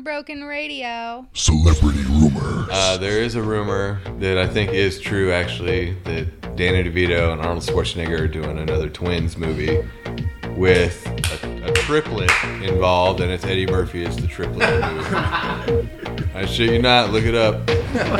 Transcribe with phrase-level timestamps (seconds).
[0.00, 1.26] celebrity Broken Radio.
[1.34, 2.68] Celebrity rumors.
[2.70, 7.40] Uh, there is a rumor that I think is true, actually, that Danny DeVito and
[7.40, 9.86] Arnold Schwarzenegger are doing another twins movie
[10.56, 11.06] with
[11.42, 12.30] a, a triplet
[12.62, 14.68] involved, and it's Eddie Murphy as the triplet.
[14.68, 16.30] in the movie.
[16.34, 17.10] I shit you not.
[17.10, 17.66] Look it up.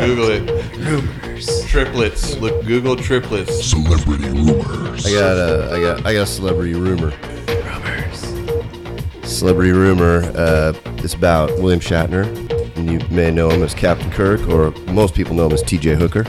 [0.00, 0.76] Google it.
[0.76, 1.64] Rumors.
[1.66, 2.36] Triplets.
[2.36, 2.64] Look.
[2.66, 3.64] Google triplets.
[3.64, 5.06] Celebrity rumors.
[5.06, 7.12] I got a, I got, I got a celebrity rumor.
[9.40, 10.30] Celebrity rumor.
[10.36, 12.24] Uh, it's about William Shatner,
[12.76, 15.94] and you may know him as Captain Kirk, or most people know him as T.J.
[15.94, 16.26] Hooker.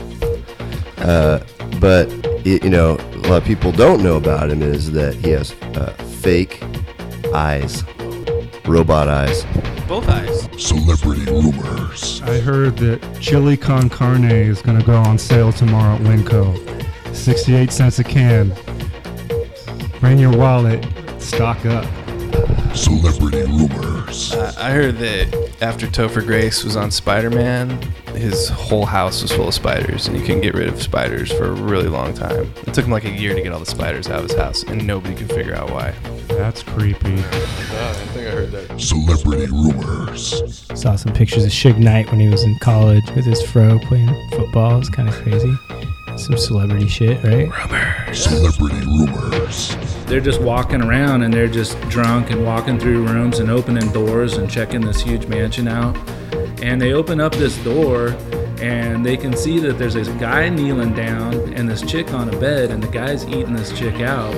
[0.96, 1.40] Uh,
[1.78, 2.08] but
[2.46, 5.52] y- you know, a lot of people don't know about him is that he has
[5.76, 6.62] uh, fake
[7.34, 7.84] eyes,
[8.64, 9.44] robot eyes.
[9.86, 10.48] Both eyes.
[10.56, 12.22] Celebrity rumors.
[12.22, 17.14] I heard that chili con carne is going to go on sale tomorrow at Winco.
[17.14, 18.54] 68 cents a can.
[20.00, 20.82] Bring your wallet.
[21.18, 21.84] Stock up.
[22.74, 24.32] Celebrity rumors.
[24.32, 27.80] Uh, I heard that after Topher Grace was on Spider Man,
[28.14, 31.44] his whole house was full of spiders, and he couldn't get rid of spiders for
[31.44, 32.52] a really long time.
[32.66, 34.62] It took him like a year to get all the spiders out of his house,
[34.62, 35.94] and nobody could figure out why.
[36.28, 37.14] That's creepy.
[37.14, 38.80] I think I heard that.
[38.80, 40.64] Celebrity rumors.
[40.74, 44.30] Saw some pictures of Suge Knight when he was in college with his fro playing
[44.30, 44.78] football.
[44.78, 45.54] It's kind of crazy.
[46.16, 47.48] Some celebrity shit, right?
[47.50, 48.24] Rumors.
[48.24, 49.76] Celebrity rumors.
[50.06, 54.36] They're just walking around and they're just drunk and walking through rooms and opening doors
[54.36, 55.96] and checking this huge mansion out.
[56.62, 58.08] And they open up this door
[58.60, 62.38] and they can see that there's this guy kneeling down and this chick on a
[62.38, 64.34] bed and the guy's eating this chick out.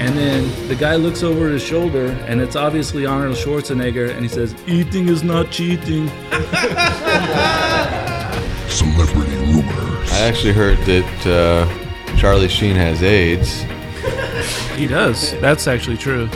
[0.00, 4.28] And then the guy looks over his shoulder and it's obviously Arnold Schwarzenegger and he
[4.28, 6.08] says, Eating is not cheating.
[8.68, 9.91] Celebrity rumors.
[10.12, 13.62] I actually heard that uh, Charlie Sheen has AIDS.
[14.76, 15.38] He does.
[15.40, 16.26] That's actually true.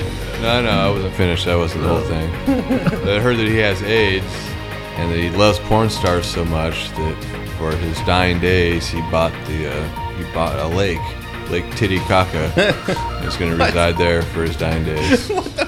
[0.40, 1.44] No, no, I wasn't finished.
[1.46, 2.30] That wasn't the whole thing.
[3.08, 4.24] I heard that he has AIDS
[4.96, 9.32] and that he loves porn stars so much that for his dying days he bought
[9.46, 11.00] the uh, he bought a lake,
[11.50, 12.48] Lake Titicaca.
[13.22, 15.28] He's going to reside there for his dying days.
[15.28, 15.65] Welcome,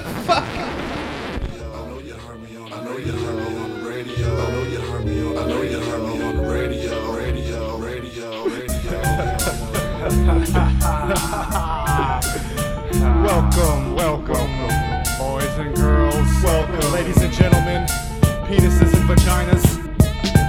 [19.09, 19.65] vaginas.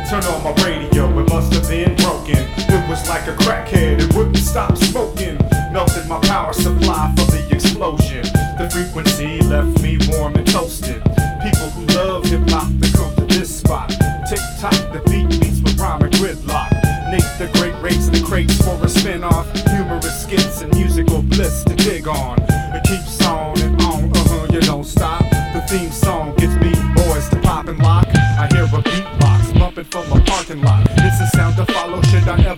[0.09, 2.37] Turn on my radio, it must have been broken.
[2.69, 5.38] It was like a crackhead, it wouldn't stop smoking.
[5.72, 8.22] Melted my power supply for the explosion.
[8.59, 11.03] The frequency left me warm and toasted.
[11.43, 13.88] People who love hip hop, they come to this spot.
[14.28, 16.71] Tick tock, the beat beats with rhyme and gridlock.
[17.10, 19.47] Nate the Great rates the crates for a spin-off.
[19.71, 22.39] Humorous skits and musical bliss to dig on.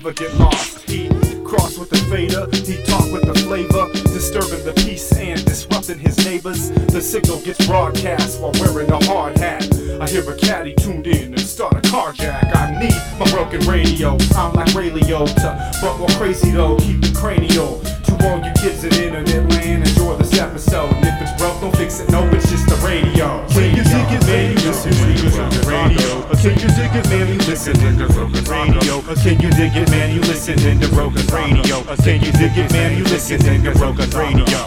[0.02, 0.80] Should I ever get lost?
[0.88, 1.08] He
[1.44, 6.24] cross with the fader, he talk with the flavor, disturbing the peace and disrupting his
[6.24, 6.70] neighbors.
[6.70, 9.68] The signal gets broadcast while wearing a hard hat.
[10.00, 12.54] I hear a caddy tuned in and start a carjack.
[12.56, 14.16] I need my broken radio.
[14.34, 16.78] I'm like Ray Liotta, but more crazy though.
[16.78, 17.80] Keep it cranial.
[18.06, 20.92] To all you kids in internet land, enjoy this episode.
[20.94, 22.10] And if it's broke, don't fix it.
[22.10, 23.46] No, it's just the radio.
[23.48, 24.56] Can you dig it, man?
[24.56, 26.22] You listen to radio.
[26.42, 27.31] Can you dig it, man?
[27.62, 28.98] You listen to the broken radio.
[28.98, 30.12] Uh, can you dig it, man?
[30.12, 31.76] You listen to the broken radio.
[31.88, 32.98] Uh, can you dig it, man?
[32.98, 34.58] You listen to the broken radio.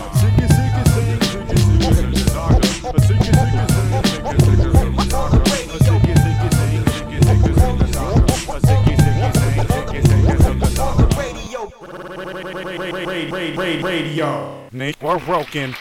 [13.83, 14.69] Radio.
[14.71, 15.73] Nate, we're broken.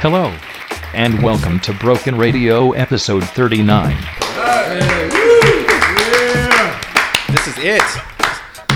[0.00, 0.34] Hello,
[0.94, 3.94] and welcome to Broken Radio episode 39.
[4.74, 5.23] This is
[7.64, 7.82] it.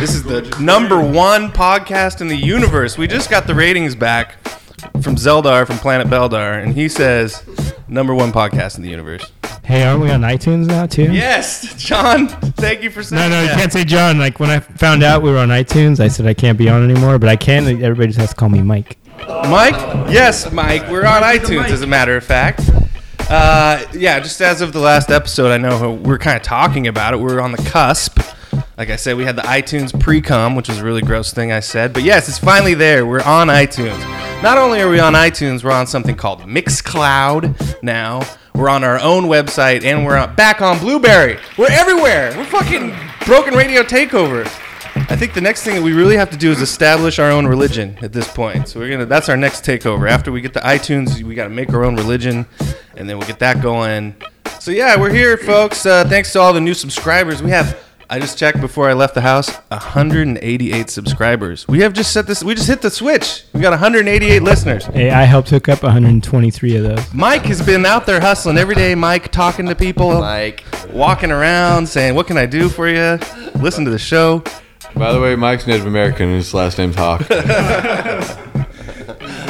[0.01, 2.97] This is the number one podcast in the universe.
[2.97, 4.41] We just got the ratings back
[5.03, 7.45] from Zeldar from Planet Beldar, and he says
[7.89, 9.31] number one podcast in the universe.
[9.65, 11.13] Hey, aren't we on iTunes now too?
[11.13, 12.29] Yes, John.
[12.29, 14.19] Thank you for saying No, no, you can't say John.
[14.19, 16.89] Like when I found out we were on iTunes, I said I can't be on
[16.89, 17.67] anymore, but I can.
[17.67, 18.97] Everybody just has to call me Mike.
[19.27, 19.75] Mike?
[20.11, 20.89] Yes, Mike.
[20.89, 22.63] We're on iTunes, as a matter of fact.
[23.29, 27.13] Uh, yeah, just as of the last episode, I know we're kind of talking about
[27.13, 27.19] it.
[27.19, 28.19] We're on the cusp.
[28.79, 31.59] Like I said, we had the iTunes pre-com, which was a really gross thing I
[31.59, 31.93] said.
[31.93, 33.05] But yes, it's finally there.
[33.05, 33.99] We're on iTunes.
[34.41, 38.23] Not only are we on iTunes, we're on something called Mixcloud now.
[38.55, 41.39] We're on our own website, and we're back on Blubrry.
[41.59, 42.33] We're everywhere.
[42.37, 42.95] We're fucking
[43.27, 44.47] broken radio takeover.
[45.11, 47.49] I think the next thing that we really have to do is establish our own
[47.49, 48.69] religion at this point.
[48.69, 50.09] So we're gonna that's our next takeover.
[50.09, 52.47] After we get the iTunes, we gotta make our own religion
[52.97, 54.15] and then we'll get that going.
[54.61, 55.85] So yeah, we're here, folks.
[55.85, 57.43] Uh, thanks to all the new subscribers.
[57.43, 57.88] We have.
[58.11, 59.55] I just checked before I left the house.
[59.69, 61.69] 188 subscribers.
[61.69, 62.43] We have just set this.
[62.43, 63.45] We just hit the switch.
[63.53, 64.87] We got 188 listeners.
[64.87, 67.15] Hey, I helped hook up 123 of those.
[67.15, 68.95] Mike has been out there hustling every day.
[68.95, 70.65] Mike talking to people, Mike.
[70.91, 73.19] walking around, saying, "What can I do for you?"
[73.57, 74.43] Listen to the show.
[74.95, 77.21] By the way, Mike's Native American and his last name's Hawk.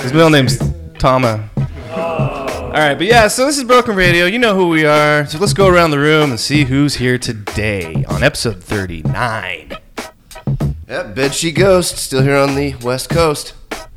[0.02, 0.58] His middle name's
[0.98, 1.48] Tama.
[1.90, 2.37] Oh.
[2.68, 4.26] All right, but yeah, so this is Broken Radio.
[4.26, 5.24] You know who we are.
[5.24, 9.70] So let's go around the room and see who's here today on episode 39.
[10.86, 13.54] Yep, Bedsheet Ghost, still here on the West Coast.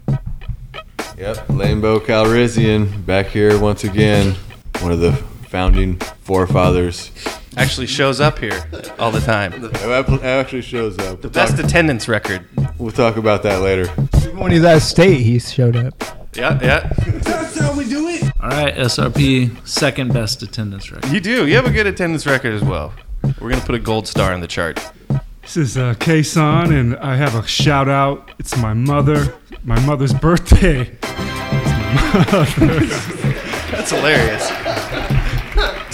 [0.08, 4.36] yep, Lambo Calrissian back here once again.
[4.80, 5.12] One of the
[5.50, 7.12] founding forefathers.
[7.58, 8.64] Actually shows up here
[8.98, 9.52] all the time.
[9.52, 11.22] Who actually shows up.
[11.22, 12.48] The best attendance record.
[12.78, 13.88] We'll talk about that later.
[14.32, 15.94] When he's out of state, he showed up.
[16.34, 16.90] Yeah, yeah.
[18.42, 21.12] All right, SRP, second best attendance record.
[21.12, 21.46] You do.
[21.46, 22.92] You have a good attendance record as well.
[23.40, 24.80] We're going to put a gold star in the chart.
[25.44, 28.32] This is uh, Kason, and I have a shout out.
[28.40, 30.86] It's my mother, my mother's birthday.
[33.72, 34.48] That's hilarious.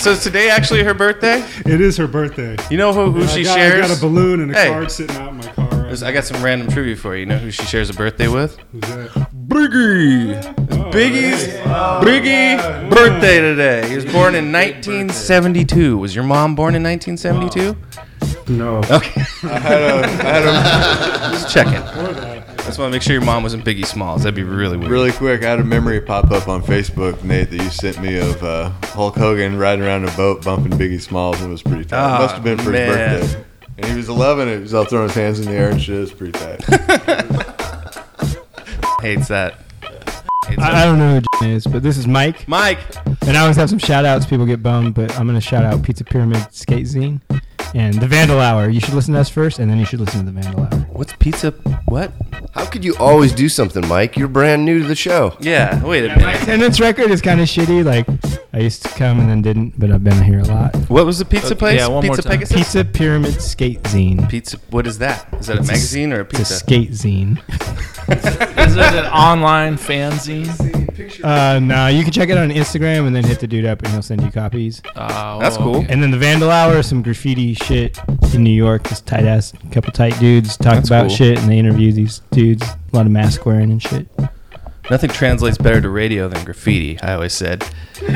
[0.01, 1.43] So is today actually her birthday?
[1.65, 2.55] It is her birthday.
[2.71, 3.83] You know who, who I she got, shares?
[3.83, 4.69] I got a balloon and a Hey.
[4.69, 5.67] card sitting out in my car.
[5.67, 7.21] Right I got some random trivia for you.
[7.21, 8.57] You know who she shares a birthday with?
[8.71, 9.26] Who's that?
[9.47, 10.35] Biggie.
[10.35, 10.47] It's
[10.95, 11.47] Biggie's
[12.03, 13.87] Biggie birthday today.
[13.87, 15.97] He was born in 1972.
[15.97, 17.77] Was your mom born in 1972?
[18.53, 18.77] No.
[18.89, 21.75] Okay, I had a, I had a just checking.
[21.75, 24.23] I just want to make sure your mom wasn't Biggie Smalls.
[24.23, 24.91] That'd be really weird.
[24.91, 25.43] really quick.
[25.43, 28.69] I had a memory pop up on Facebook, Nate, that you sent me of uh,
[28.85, 31.39] Hulk Hogan riding around a boat bumping Biggie Smalls.
[31.41, 31.97] and It was pretty tight.
[31.99, 33.21] Ah, Must have been for man.
[33.21, 33.43] his birthday.
[33.77, 34.47] And he was 11.
[34.49, 35.95] He was all throwing his hands in the air and shit.
[35.95, 37.53] It was pretty tight.
[39.01, 39.59] Hates that.
[40.47, 40.85] Hates I, I that.
[40.85, 42.47] don't know who Jen is, but this is Mike.
[42.47, 42.79] Mike.
[43.27, 44.25] And I always have some shout outs.
[44.25, 47.21] People get bummed, but I'm going to shout out Pizza Pyramid Skate Zine
[47.75, 48.69] and The Vandal Hour.
[48.69, 50.85] You should listen to us first, and then you should listen to The Vandal Hour.
[50.91, 51.51] What's pizza?
[51.85, 52.11] What?
[52.53, 54.17] How could you always do something, Mike?
[54.17, 55.35] You're brand new to the show.
[55.39, 55.83] Yeah.
[55.83, 56.41] Wait a minute.
[56.41, 57.83] Attendance record is kind of shitty.
[57.85, 58.07] Like,
[58.53, 60.75] I used to come and then didn't, but I've been here a lot.
[60.89, 61.79] What was the pizza Okay, place?
[61.79, 62.31] yeah, one more pizza time.
[62.39, 62.55] Pegasus.
[62.57, 64.27] Pizza Pyramid Skate Zine.
[64.29, 64.57] Pizza.
[64.71, 65.27] What is that?
[65.39, 66.55] Is that a It's a- magazine or a It's a pizza?
[66.55, 67.37] skate zine.
[68.67, 70.47] Is it an online fanzine?
[71.23, 73.91] Uh, no, you can check it on Instagram and then hit the dude up and
[73.91, 74.81] he'll send you copies.
[74.95, 75.77] Oh, That's cool.
[75.77, 75.87] okay.
[75.89, 77.97] And then the Vandal Hour some graffiti shit
[78.33, 78.83] in New York.
[78.87, 81.15] This tight ass, couple tight dudes talk That's about cool.
[81.17, 82.63] shit and they interview these dudes.
[82.63, 84.07] A lot of mask wearing and shit.
[84.89, 86.99] Nothing translates better to radio than graffiti.
[87.01, 87.63] I always said.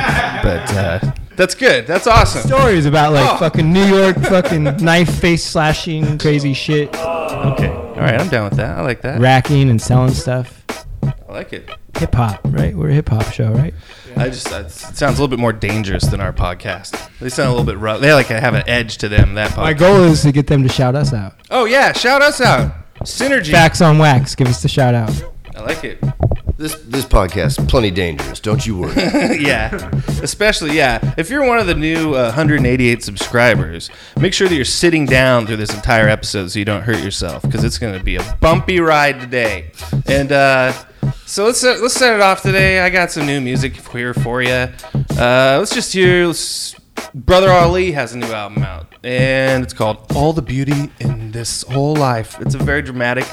[0.41, 1.85] But uh, that's good.
[1.87, 2.41] That's awesome.
[2.43, 3.37] Stories about like Oh.
[3.37, 7.67] fucking New York, fucking knife face slashing, crazy shit, Okay.
[7.69, 8.19] All right.
[8.19, 8.77] I'm down with that.
[8.77, 9.19] I like that.
[9.19, 10.63] racking and selling stuff.
[11.03, 11.69] I like it.
[12.01, 12.75] Hip hop, right?
[12.75, 13.75] We're a hip hop show, right?
[14.17, 16.99] I just it sounds a little bit more dangerous than our podcast.
[17.19, 18.01] They sound a little bit rough.
[18.01, 19.35] They like have an edge to them.
[19.35, 19.57] That podcast.
[19.57, 21.35] My goal is to get them to shout us out.
[21.51, 22.73] Oh yeah, shout us out.
[23.03, 23.51] Synergy.
[23.51, 24.33] Facts on wax.
[24.33, 25.11] Give us the shout out.
[25.55, 26.03] I like it.
[26.57, 28.39] This this podcast plenty dangerous.
[28.39, 28.95] Don't you worry.
[29.39, 29.91] yeah,
[30.23, 31.13] especially yeah.
[31.19, 35.45] If you're one of the new uh, 188 subscribers, make sure that you're sitting down
[35.45, 38.37] through this entire episode so you don't hurt yourself because it's going to be a
[38.41, 39.69] bumpy ride today.
[40.07, 40.73] And uh,
[41.25, 42.79] so let's set, let's set it off today.
[42.79, 44.49] I got some new music here for you.
[44.51, 46.27] Uh, let's just hear.
[46.27, 46.75] Let's,
[47.13, 51.63] Brother Ali has a new album out, and it's called "All the Beauty in This
[51.63, 53.25] Whole Life." It's a very dramatic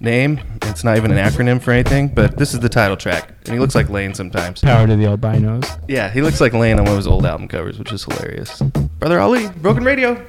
[0.00, 0.40] name.
[0.62, 3.58] It's not even an acronym for anything, but this is the title track, and he
[3.58, 4.60] looks like Lane sometimes.
[4.60, 5.64] Power to the albinos.
[5.88, 8.60] Yeah, he looks like Lane on one of his old album covers, which is hilarious.
[8.98, 10.22] Brother Ali, Broken Radio.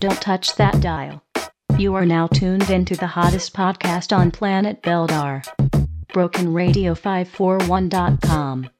[0.00, 1.23] Don't touch that dial.
[1.78, 5.44] You are now tuned into the hottest podcast on planet Beldar.
[6.12, 8.70] Broken Radio 541.com.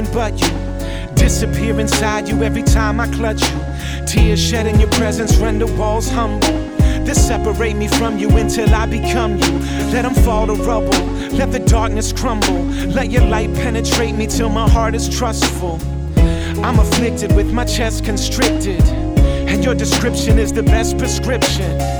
[0.00, 1.14] nothing but you.
[1.14, 4.06] Disappear inside you every time I clutch you.
[4.06, 6.48] Tears shed in your presence render walls humble.
[7.04, 9.58] This separate me from you until I become you.
[9.92, 11.06] Let them fall to rubble.
[11.32, 12.62] Let the darkness crumble.
[12.88, 15.78] Let your light penetrate me till my heart is trustful.
[16.64, 18.82] I'm afflicted with my chest constricted.
[19.48, 21.99] And your description is the best prescription.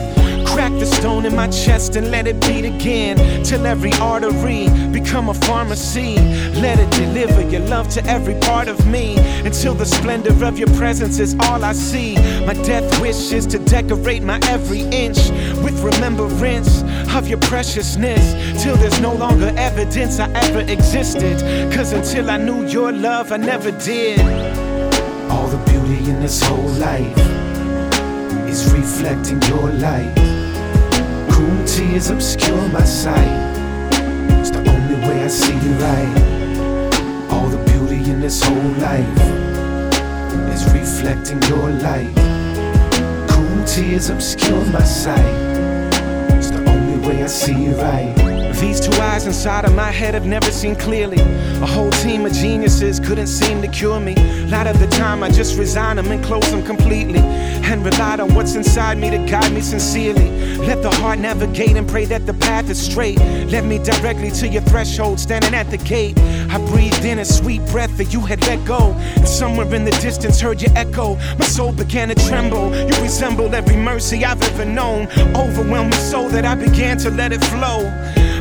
[0.80, 5.34] The stone in my chest and let it beat again till every artery become a
[5.34, 6.14] pharmacy.
[6.58, 10.68] Let it deliver your love to every part of me until the splendor of your
[10.78, 12.14] presence is all I see.
[12.46, 15.18] My death wish is to decorate my every inch
[15.62, 16.82] with remembrance
[17.14, 21.42] of your preciousness till there's no longer evidence I ever existed.
[21.74, 24.18] Cause until I knew your love, I never did.
[25.30, 27.18] All the beauty in this whole life
[28.48, 30.39] is reflecting your light.
[31.40, 33.16] Cruel tears obscure my sight.
[34.38, 37.30] It's the only way I see you right.
[37.30, 39.08] All the beauty in this whole life
[40.52, 42.14] is reflecting your light.
[43.26, 45.16] Cruel tears obscure my sight.
[46.36, 48.14] It's the only way I see you right.
[48.60, 51.20] These two eyes inside of my head have never seen clearly.
[51.62, 54.14] A whole team of geniuses couldn't seem to cure me.
[54.18, 57.20] A lot of the time I just resign them and close them completely.
[57.70, 60.28] And relied on what's inside me to guide me sincerely.
[60.56, 63.18] Let the heart navigate and pray that the path is straight.
[63.46, 66.18] Let me directly to your threshold, standing at the gate.
[66.50, 68.92] I breathed in a sweet breath that you had let go.
[69.16, 71.14] And somewhere in the distance heard your echo.
[71.38, 72.74] My soul began to tremble.
[72.74, 75.06] You resembled every mercy I've ever known.
[75.36, 77.86] Overwhelmed me so that I began to let it flow.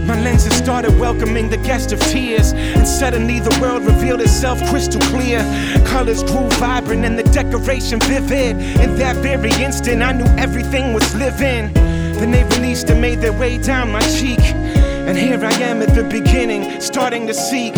[0.09, 4.99] My lenses started welcoming the guest of tears, and suddenly the world revealed itself crystal
[5.01, 5.39] clear.
[5.85, 8.57] Colors grew vibrant and the decoration vivid.
[8.81, 11.71] In that very instant, I knew everything was living.
[11.73, 14.39] Then they released and made their way down my cheek.
[14.39, 17.77] And here I am at the beginning, starting to seek.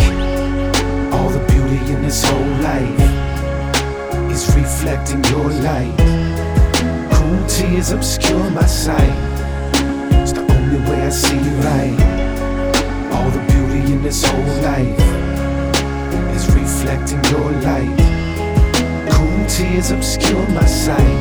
[1.12, 3.00] All the beauty in this whole life
[4.32, 5.94] is reflecting your light.
[7.12, 9.12] Cruel tears obscure my sight.
[10.22, 12.21] It's the only way I see you right.
[13.14, 14.98] All the beauty in this whole life
[16.34, 17.98] is reflecting your light.
[19.10, 21.20] Cool tears obscure my sight.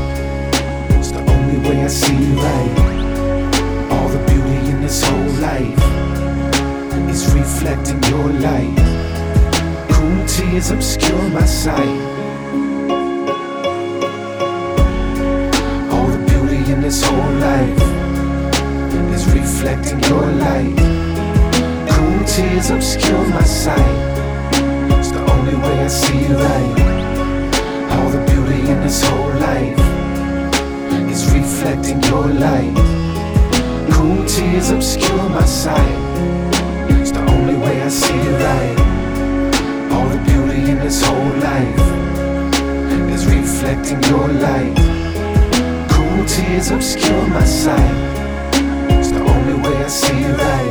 [0.97, 3.91] It's the only way I see right.
[3.91, 5.77] All the beauty in this whole life
[7.09, 8.77] is reflecting your light.
[9.91, 12.01] Cruel tears obscure my sight.
[15.91, 17.81] All the beauty in this whole life
[19.13, 21.00] is reflecting your light.
[22.11, 23.79] Cruel tears obscure my sight.
[24.99, 27.91] It's the only way I see you right.
[27.93, 29.79] All the beauty in this whole life
[31.09, 32.75] is reflecting your light.
[33.93, 35.99] Cool tears obscure my sight.
[36.99, 38.77] It's the only way I see you right.
[39.93, 41.79] All the beauty in this whole life
[43.09, 44.75] is reflecting your light.
[45.89, 47.95] Cool tears obscure my sight.
[48.99, 50.70] It's the only way I see you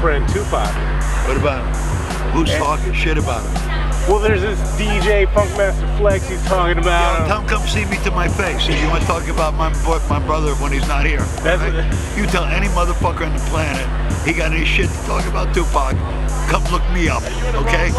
[0.00, 0.72] friend Tupac.
[1.26, 2.32] What about him?
[2.32, 3.54] Who's talking shit about him?
[4.08, 6.28] Well, there's this DJ Funkmaster Flex.
[6.28, 7.20] He's talking about.
[7.20, 8.68] Yeah, tell him come see me to my face.
[8.68, 11.20] If you want to talk about my boy, my brother when he's not here.
[11.42, 12.16] That's right?
[12.16, 13.86] You tell any motherfucker on the planet
[14.26, 15.96] he got any shit to talk about Tupac,
[16.48, 17.22] come look me up,
[17.54, 17.90] okay?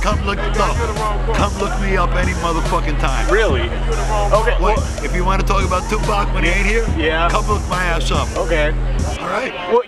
[0.00, 0.72] Come look no,
[1.34, 3.30] come look me up any motherfucking time.
[3.30, 3.62] Really?
[4.32, 4.56] Okay.
[4.62, 7.60] Wait, if you want to talk about Tupac when he ain't here, yeah, come look
[7.68, 8.28] my ass up.
[8.36, 8.68] Okay.
[9.20, 9.52] All right.
[9.70, 9.82] Well,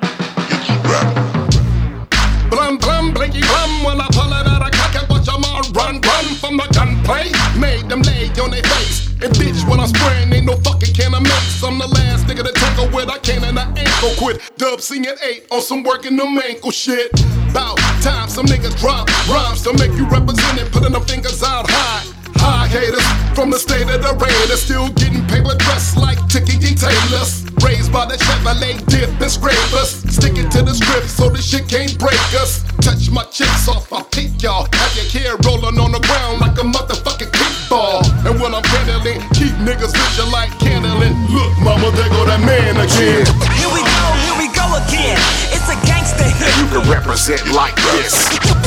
[3.16, 6.26] blinky blam when I pull it out I cock it watch 'em all run run
[6.36, 7.32] from the gunplay.
[7.56, 9.08] Made them lay on their face.
[9.24, 9.90] And bitch when I'm
[10.32, 11.62] ain't no fucking can of mace.
[11.64, 14.36] I'm the last nigga to a with I can and I ain't gon' quit.
[14.58, 17.10] Dub at 8 on some working them ankle shit.
[17.54, 21.64] Bout time some niggas drop rhymes to make you represent it putting them fingers out
[21.70, 22.04] high.
[22.36, 27.45] High haters from the state of the Raiders still getting paper dressed like Tiki Taylors
[27.64, 31.96] Raised by the Chevrolet dip and scrapers Sticking to the script so the shit can't
[31.98, 36.00] break us Touch my chips off, I pick y'all Have your kid rolling on the
[36.04, 41.52] ground like a motherfucking kickball And when I'm pedaling, keep niggas vision like candling Look
[41.64, 43.24] mama, there go that man again
[43.58, 45.18] Here we go, here we go again.
[45.50, 46.52] It's a gangster hit.
[46.60, 48.12] You can represent like this.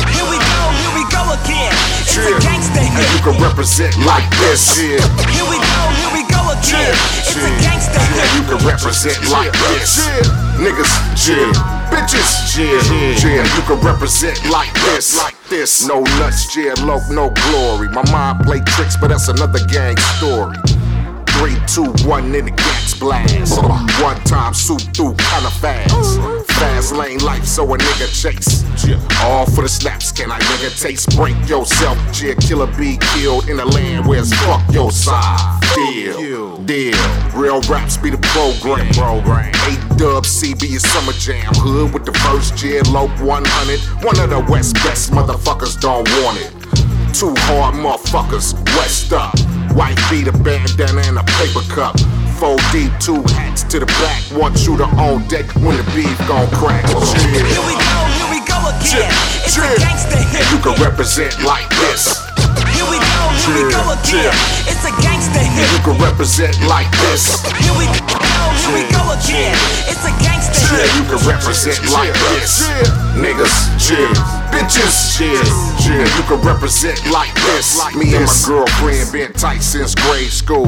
[0.10, 1.72] Here we go, here we go again.
[2.02, 2.40] It's a Yeah.
[2.44, 3.08] gangsta And hit.
[3.14, 4.76] you can represent like this.
[4.82, 5.00] Yeah.
[5.32, 6.94] Here we go, here we go again.
[7.22, 8.36] It's a gangsta Yeah, hit.
[8.36, 10.08] you can represent like this.
[10.58, 10.92] Niggas,
[11.28, 11.52] yeah.
[11.90, 12.82] Bitches, yeah.
[13.24, 15.18] Yeah, you can represent like this.
[15.18, 15.88] Like this.
[15.88, 17.88] No nuts, yeah, low, no glory.
[17.90, 20.58] My mind play tricks, but that's another gang story.
[21.40, 23.62] Three, two, one in the gas blast.
[24.02, 26.20] One time soup through kinda fast.
[26.60, 28.64] Fast lane life, so a nigga chase.
[29.24, 31.16] All for the snaps, can I nigga taste?
[31.16, 35.62] Break yourself, yeah, killer be killed in a land where it's fuck your side.
[35.76, 36.98] Deal, deal.
[37.34, 38.92] Real raps be the program.
[38.94, 39.50] Program.
[39.70, 41.54] Eight dub CB is summer jam.
[41.56, 43.80] Hood with the first year, low 100.
[44.04, 46.52] One of the West best motherfuckers don't want it.
[47.14, 49.59] Two hard motherfuckers, west up.
[49.80, 51.96] White beat a bandana and a paper cup.
[52.36, 54.20] Four deep, two hats to the back.
[54.36, 56.84] One shooter on deck when the beef gon' crack.
[56.84, 59.08] Here we go, here we go again.
[59.48, 60.44] It's a gangsta hit.
[60.52, 62.20] You can represent like this.
[62.76, 64.36] Here we go, here we go again.
[64.68, 64.92] It's a
[65.30, 65.72] gangsta hit.
[65.72, 67.42] You can represent like this.
[67.58, 68.20] Here we go,
[68.62, 69.56] here we go again.
[69.88, 72.68] It's a gangsta Yeah, you can represent like this.
[73.16, 74.10] Niggas, chill.
[74.52, 75.44] Bitches, chill.
[75.86, 77.78] Yeah, you can represent like this.
[77.96, 80.68] Me and my girlfriend been tight since grade school.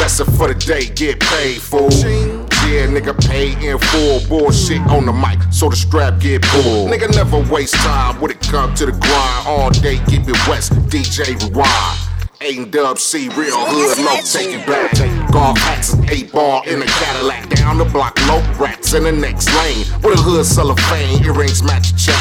[0.00, 1.90] Lesson for the day, get paid, fool.
[1.90, 4.20] Yeah, nigga pay in full.
[4.28, 6.90] Bullshit on the mic, so the strap get pulled.
[6.90, 9.46] Nigga never waste time when it come to the grind.
[9.46, 10.72] All day, keep it west.
[10.88, 12.11] DJ rewind.
[12.44, 14.90] Eight and dub C, real hood, no take it back.
[15.30, 17.48] Golf hats and eight ball in a Cadillac.
[17.50, 19.86] Down the block, low rats in the next lane.
[20.02, 22.18] With a hood cellophane, earrings match chain.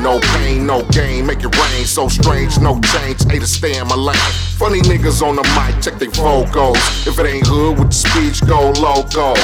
[0.00, 1.84] No pain, no gain, make it rain.
[1.86, 4.30] So strange, no change, A to stay in my lane.
[4.62, 6.78] Funny niggas on the mic, check they vocals.
[7.04, 9.34] If it ain't hood with the speech, go loco.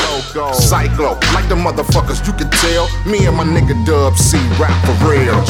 [0.55, 2.87] Cyclo, like the motherfuckers, you can tell.
[3.03, 5.27] Me and my nigga Dub C rap for real.
[5.27, 5.42] Yeah,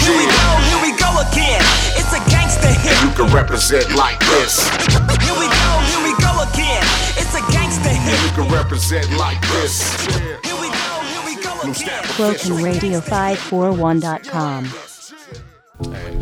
[0.00, 1.60] Here we go, here we go again.
[2.00, 2.20] It's a
[2.58, 3.02] gangsta hit.
[3.02, 4.68] You can represent like this.
[4.68, 6.82] Here we go, here we go again.
[7.16, 8.20] It's a gangsta hit.
[8.24, 9.80] You can represent like this.
[10.16, 12.02] Here we go, here we go again.
[12.18, 14.64] BrokenRadio541.com.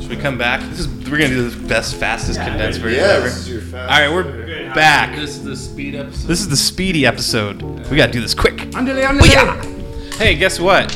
[0.01, 0.61] Should we come back?
[0.71, 3.25] This is we're gonna do the best, fastest condensed version Yeah, ever.
[3.25, 5.17] this is your fast- All right, we're back.
[5.17, 6.29] This is the speed episode.
[6.29, 7.63] This is the speedy episode.
[7.89, 8.57] We gotta do this quick.
[8.57, 10.15] Andale, andale.
[10.17, 10.93] Hey, guess what?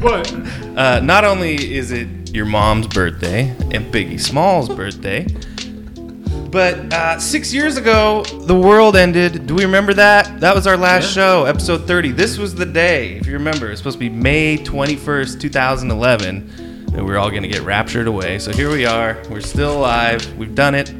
[0.00, 0.32] What?
[0.78, 5.26] Uh, not only is it your mom's birthday and Biggie Small's birthday,
[6.50, 9.46] but uh, six years ago the world ended.
[9.46, 10.40] Do we remember that?
[10.40, 12.12] That was our last show, episode 30.
[12.12, 13.70] This was the day, if you remember.
[13.70, 18.38] It's supposed to be May 21st, 2011, and we're all gonna get raptured away.
[18.38, 19.22] So here we are.
[19.30, 20.36] We're still alive.
[20.36, 20.92] We've done it.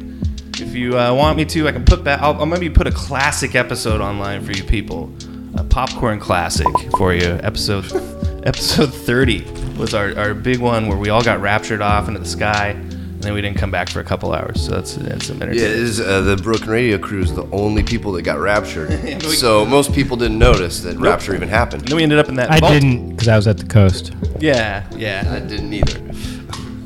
[0.59, 2.21] If you uh, want me to, I can put back.
[2.21, 5.11] I'll, I'll maybe put a classic episode online for you people.
[5.55, 7.39] A popcorn classic for you.
[7.41, 7.85] Episode
[8.45, 12.25] episode 30 was our, our big one where we all got raptured off into the
[12.27, 14.63] sky, and then we didn't come back for a couple hours.
[14.65, 15.79] So that's that's some Yeah, entertainment.
[15.79, 18.89] is, uh, the Broken Radio crew is the only people that got raptured.
[19.03, 21.03] but so most people didn't notice that Nope.
[21.03, 21.81] rapture even happened.
[21.83, 22.51] And then we ended up in that.
[22.51, 22.73] I vault.
[22.73, 24.13] didn't because I was at the coast.
[24.39, 25.23] Yeah, yeah.
[25.35, 25.99] I didn't either.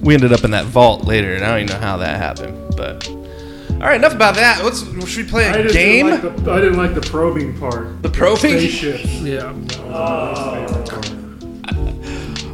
[0.01, 2.75] We ended up in that vault later, and I don't even know how that happened.
[2.75, 4.63] But all right, enough about that.
[4.63, 6.07] Let's should we play I a just game?
[6.07, 8.01] Didn't like the, I didn't like the probing part.
[8.01, 8.57] The probing?
[8.57, 9.05] Spaceships.
[9.21, 9.53] Yeah.
[9.53, 11.12] that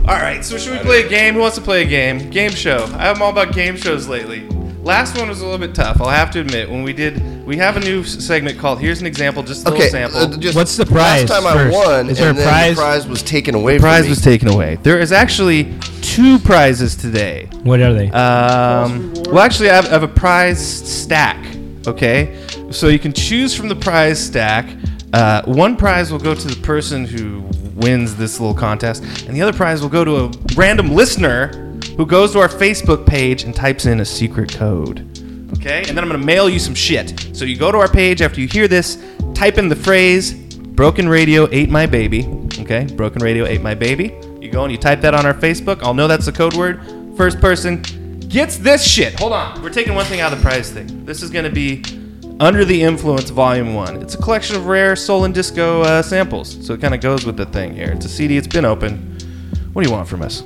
[0.10, 1.36] All right, so should we play a game?
[1.36, 2.32] Who wants to play a game?
[2.32, 2.86] Game show.
[2.98, 4.48] I'm all about game shows lately.
[4.82, 6.02] Last one was a little bit tough.
[6.02, 6.68] I'll have to admit.
[6.68, 9.70] When we did, we have a new s- segment called "Here's an example." Just a
[9.70, 10.20] Okay, little sample.
[10.34, 11.76] uh, just What's the prize Last time first?
[11.78, 12.76] I won, Is there and a then prize?
[12.76, 14.10] the prize was taken away the prize from me.
[14.10, 14.80] was taken away.
[14.82, 17.48] There is actually two prizes today.
[17.62, 18.10] What are they?
[18.10, 21.38] Um, well, actually, I have, I have a prize stack.
[21.86, 22.36] Okay,
[22.72, 24.68] so you can choose from the prize stack.
[25.14, 27.42] Uh, one prize will go to the person who
[27.80, 31.48] wins this little contest, and the other prize will go to a random listener
[31.98, 35.00] who goes to our Facebook page and types in a secret code.
[35.54, 37.30] Okay, and then I'm gonna mail you some shit.
[37.34, 38.98] So you go to our page after you hear this,
[39.34, 42.28] type in the phrase "Broken Radio ate my baby."
[42.60, 44.14] Okay, Broken Radio ate my baby.
[44.40, 45.82] You go and you type that on our Facebook.
[45.84, 46.82] I'll know that's the code word.
[47.18, 47.82] First person
[48.30, 49.20] gets this shit.
[49.20, 51.04] Hold on, we're taking one thing out of the prize thing.
[51.06, 51.84] This is gonna be
[52.40, 54.02] Under the Influence Volume One.
[54.02, 57.26] It's a collection of rare soul and disco uh, samples, so it kind of goes
[57.26, 57.92] with the thing here.
[57.92, 58.38] It's a CD.
[58.38, 59.18] It's been open.
[59.74, 60.42] What do you want from us?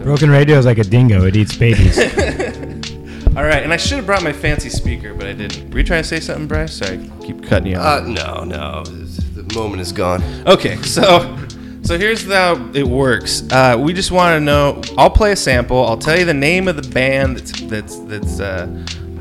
[0.00, 1.24] Broken radio is like a dingo.
[1.26, 1.96] It eats babies.
[3.36, 5.70] All right, and I should have brought my fancy speaker, but I didn't.
[5.70, 6.72] Were you trying to say something, Bryce?
[6.72, 8.02] Sorry, I keep cutting you off.
[8.02, 8.82] Uh, no, no.
[8.84, 10.24] The moment is gone.
[10.44, 11.38] Okay, so
[11.84, 13.44] so here's how it works.
[13.50, 14.82] Uh, we just want to know.
[14.96, 15.86] I'll play a sample.
[15.86, 18.66] I'll tell you the name of the band that's that's that's uh,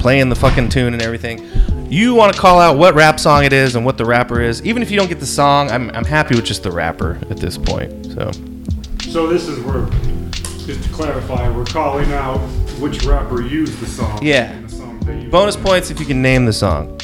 [0.08, 1.46] playing the fucking tune and everything.
[1.92, 4.64] You want to call out what rap song it is and what the rapper is.
[4.64, 7.36] Even if you don't get the song, I'm I'm happy with just the rapper at
[7.36, 7.92] this point.
[8.14, 8.32] So
[9.10, 9.86] So this is where,
[10.66, 12.38] just to clarify, we're calling out
[12.80, 14.20] which rapper used the song.
[14.22, 14.58] Yeah.
[14.62, 15.32] the song they used.
[15.32, 16.98] Bonus points if you can name the song.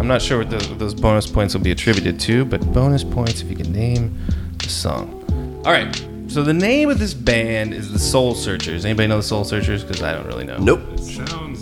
[0.00, 3.04] I'm not sure what those, what those bonus points will be attributed to, but bonus
[3.04, 4.18] points if you can name
[4.58, 5.22] the song.
[5.64, 5.94] All right.
[6.26, 8.84] So the name of this band is the Soul Searchers.
[8.84, 9.84] Anybody know the Soul Searchers?
[9.84, 10.58] Because I don't really know.
[10.58, 10.98] Nope.
[10.98, 11.53] Sounds.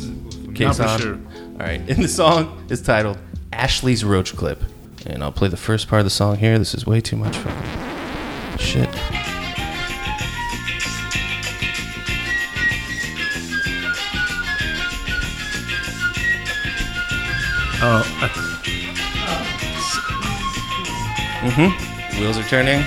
[0.54, 1.00] Case Not for on.
[1.00, 1.14] sure.
[1.52, 1.80] All right.
[1.88, 3.18] And the song is titled
[3.52, 4.62] Ashley's Roach Clip.
[5.06, 6.58] And I'll play the first part of the song here.
[6.58, 8.88] This is way too much fucking shit.
[17.84, 18.28] Oh, I,
[21.42, 22.20] Mm-hmm.
[22.20, 22.84] Wheels are turning.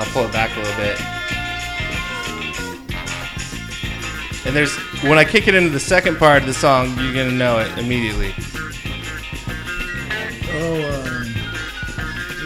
[0.00, 0.98] I'll pull it back a little bit.
[4.46, 7.32] And there's when I kick it into the second part of the song, you're gonna
[7.32, 8.34] know it immediately.
[10.52, 11.26] oh, um,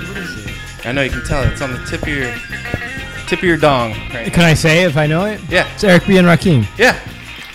[0.09, 0.87] what is it?
[0.87, 1.53] I know you can tell it.
[1.53, 2.33] It's on the tip of your
[3.27, 3.93] tip of your dong.
[4.15, 5.41] Right Can I say if I know it?
[5.49, 5.73] Yeah.
[5.75, 6.17] It's Eric B.
[6.19, 6.67] and Rakim.
[6.79, 6.99] Yeah.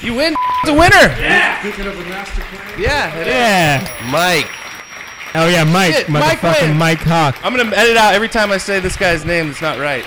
[0.02, 0.36] You win.
[0.64, 1.16] It's a winner.
[1.62, 2.82] Thinking of a master plan?
[2.82, 3.16] Yeah.
[3.16, 3.34] it is.
[3.34, 4.12] Yeah.
[4.12, 4.50] Mike.
[5.36, 5.94] Oh yeah, Mike.
[5.96, 6.78] Shit, Mike motherfucking wins.
[6.80, 7.40] Mike Hawk.
[7.44, 10.06] I'm gonna edit out every time I say this guy's name It's not right.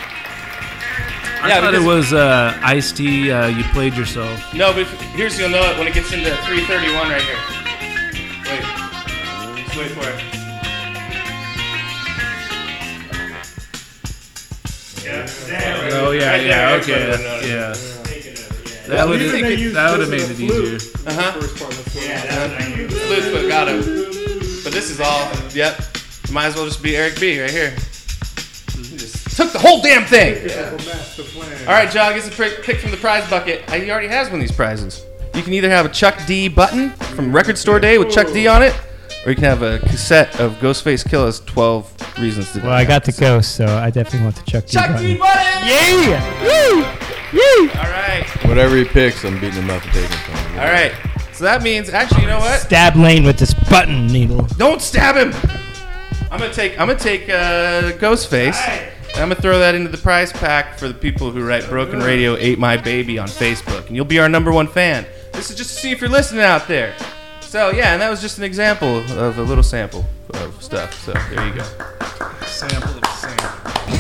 [1.47, 3.31] I Yeah, thought it was uh, Ice T.
[3.31, 4.53] Uh, you played yourself.
[4.53, 7.39] No, but here's you'll know it when it gets into 331 right here.
[8.51, 9.65] Wait.
[9.65, 10.23] Just wait for it.
[15.05, 15.27] Yeah.
[15.93, 17.71] Oh yeah, Right yeah, there, okay, everybody yeah.
[17.71, 18.87] it.
[18.89, 20.79] That would Even that would have made it easier.
[21.07, 21.33] Uh huh.
[21.41, 22.89] First part of the song.
[22.89, 23.81] Flute, but got him.
[24.65, 25.31] But this is all.
[25.55, 25.79] Yep.
[26.33, 27.41] Might as well just be Eric B.
[27.41, 27.77] right here.
[29.37, 30.35] He just took the whole damn thing.
[30.35, 31.61] Thinking of a master plan.
[31.69, 33.63] All right, John gets a pick pick from the prize bucket.
[33.69, 35.05] Uh, He already has one of these prizes.
[35.35, 38.47] You can either have a Chuck D button from Record Store Day with Chuck D
[38.47, 38.75] on it,
[39.27, 42.65] or you can have a cassette of Ghostface Killah's 12 Reasons to Die.
[42.67, 44.89] Well, I got the ghost, so I definitely want the Chuck D button.
[44.89, 45.07] Chuck button.
[45.07, 45.69] D button!
[45.69, 46.43] Yeah!
[46.43, 47.39] Woo!
[47.39, 47.71] Woo!
[47.79, 48.25] All right.
[48.47, 50.59] Whatever he picks, I'm beating him up and taking it from him.
[50.61, 50.93] All right.
[51.35, 52.61] So that means, actually, you know what?
[52.61, 54.43] Stab Lane with this button needle.
[54.57, 55.35] Don't stab him.
[56.31, 56.81] I'm gonna take.
[56.81, 58.93] I'm gonna take uh, Ghostface.
[59.17, 62.01] And I'm gonna throw that into the prize pack for the people who write Broken
[62.01, 65.07] Radio Ate My Baby on Facebook, and you'll be our number one fan.
[65.33, 66.95] This is just to see if you're listening out there.
[67.41, 70.93] So yeah, and that was just an example of a little sample of stuff.
[71.03, 71.65] So there you go.
[72.45, 73.96] Sample of sample.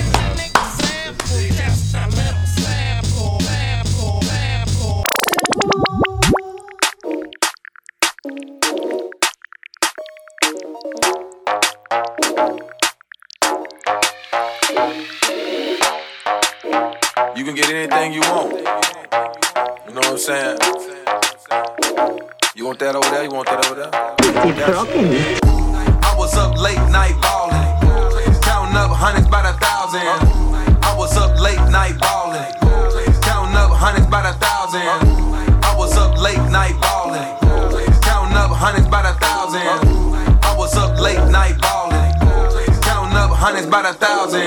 [17.56, 18.52] Get anything you want.
[18.52, 20.58] You know what I'm saying?
[22.54, 23.24] You want that over there?
[23.24, 23.90] You want that over there?
[26.04, 27.64] I was up late night ballin',
[28.44, 30.04] counting up hundreds by the thousand.
[30.84, 32.44] I was up late night ballin',
[33.24, 34.84] counting up hundreds by the thousand.
[35.64, 37.24] I was up late night ballin',
[38.04, 39.64] counting up hundreds by the thousand.
[40.44, 42.12] I was up late night ballin',
[42.84, 44.44] counting up hundreds by the thousand.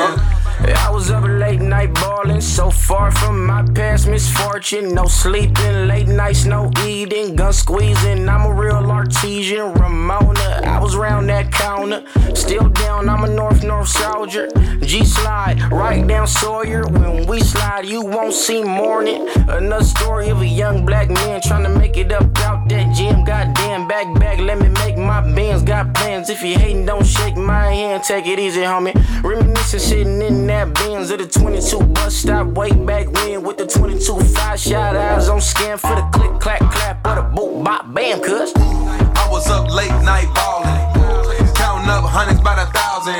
[0.61, 2.28] I was up late night ballin',
[2.59, 4.93] so far from my past misfortune.
[4.93, 8.27] No sleeping, late nights, no eating, gun squeezing.
[8.27, 10.63] I'm a real artesian, Ramona.
[10.65, 12.03] I was round that counter,
[12.35, 13.07] still down.
[13.07, 14.49] I'm a North North soldier.
[14.81, 16.85] G slide right down Sawyer.
[16.87, 19.29] When we slide, you won't see morning.
[19.47, 23.23] Another story of a young black man trying to make it up out that gym.
[23.23, 25.63] Goddamn, back back, let me make my bands.
[25.63, 26.29] Got plans.
[26.29, 28.03] If you hating, don't shake my hand.
[28.03, 28.95] Take it easy, homie.
[29.23, 33.65] Reminiscing, sitting in that Benz at the 22 bus stop way back when with the
[33.67, 37.93] 22 five shot eyes on scan for the click clack clap or the boot bop
[37.93, 38.19] bam.
[38.21, 43.19] Cuz I was up late night ballin', counting up hundreds by the thousand.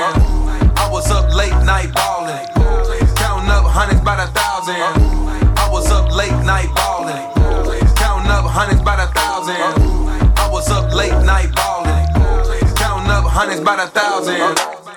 [0.76, 2.46] I was up late night ballin',
[3.16, 4.80] counting up hundreds by the thousand.
[5.58, 7.22] I was up late night ballin',
[7.96, 10.38] counting up hundreds by the thousand.
[10.38, 12.06] I was up late night ballin',
[12.76, 14.89] counting up hundreds by the thousand.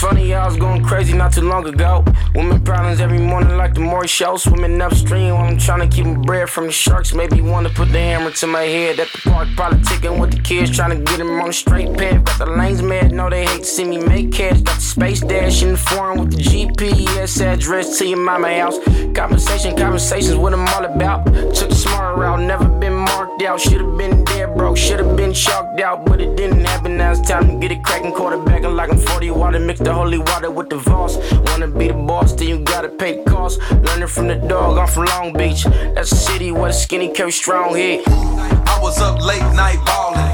[0.00, 2.02] Funny, I was going crazy not too long ago.
[2.34, 4.36] Women problems every morning like the more show.
[4.36, 7.12] Swimming upstream while I'm trying to keep my bread from the sharks.
[7.12, 9.48] Maybe want to put the hammer to my head at the park.
[9.56, 12.24] Probably ticking with the kids, trying to get them on the straight path.
[12.24, 14.60] Got the lanes mad, know they hate to see me make cash.
[14.62, 18.78] Got the space dash in the foreign with the GPS address to your mama house.
[19.14, 21.26] Conversation, conversations, what I'm all about.
[21.26, 23.60] Took the smart route, never been marked out.
[23.60, 26.96] Should've been dead broke, should've been chalked out, but it didn't happen.
[26.96, 29.58] Now it's time to get it cracking, quarterbacking like I'm 40 water.
[29.58, 31.16] Mix the holy water with the Voss.
[31.46, 33.58] Wanna be the boss, then you gotta pay costs.
[33.86, 35.64] Learning from the dog, I'm from Long Beach.
[35.94, 38.06] That's a city where the skinny carry strong hit.
[38.06, 40.30] I was up late night ballin',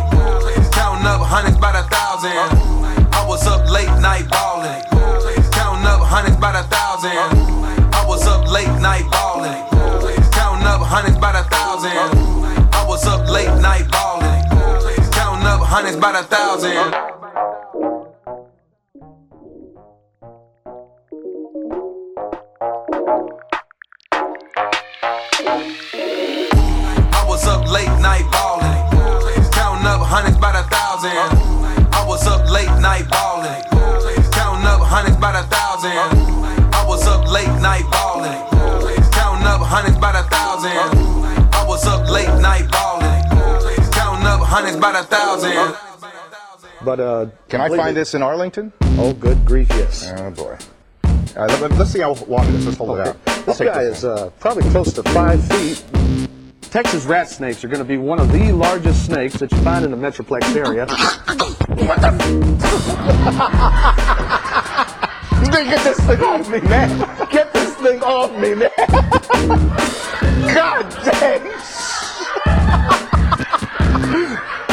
[0.72, 2.36] counting up hundreds by the thousand.
[3.16, 4.82] I was up late night ballin',
[5.56, 7.16] counting up hundreds by the thousand.
[7.94, 9.56] I was up late night ballin',
[10.36, 11.96] counting up hundreds by the thousand.
[12.74, 14.36] I was up late night ballin',
[15.12, 17.25] counting up hundreds by the thousand.
[25.38, 28.72] I was up late night ballin',
[29.52, 31.12] counting up hundreds by the thousand.
[31.92, 33.62] I was up late night ballin',
[34.32, 35.92] counting up hundreds by the thousand.
[36.72, 38.32] I was up late night ballin',
[39.12, 40.72] counting up hundreds by the thousand.
[41.52, 43.22] I was up late night ballin',
[43.92, 45.76] counting up hundreds by the thousand.
[46.82, 48.72] But uh, can I find this in Arlington?
[48.96, 50.10] Oh, good grief, yes.
[50.16, 50.56] Oh boy.
[51.36, 53.22] All right, let, us see how long this Let's hold out.
[53.44, 55.84] This guy is uh, probably close to five feet.
[56.62, 59.84] Texas rat snakes are going to be one of the largest snakes that you find
[59.84, 60.86] in the Metroplex area.
[65.52, 67.28] Get this thing off me, man.
[67.30, 68.70] Get this thing off me, man.
[70.54, 71.42] God dang.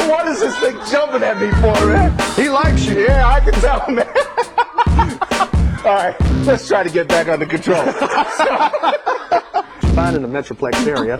[0.07, 2.17] What is this thing jumping at me for, man?
[2.35, 5.29] He likes you, yeah, I can tell, man.
[5.85, 6.15] All right,
[6.45, 7.83] let's try to get back under control.
[9.93, 11.17] Find in the Metroplex area.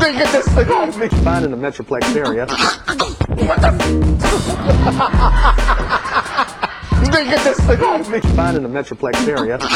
[0.00, 1.08] Get this thing off me.
[1.22, 2.46] Find in the Metroplex area.
[7.12, 8.20] Get this thing off me.
[8.20, 9.58] Find in the Metroplex area.
[9.58, 9.70] Get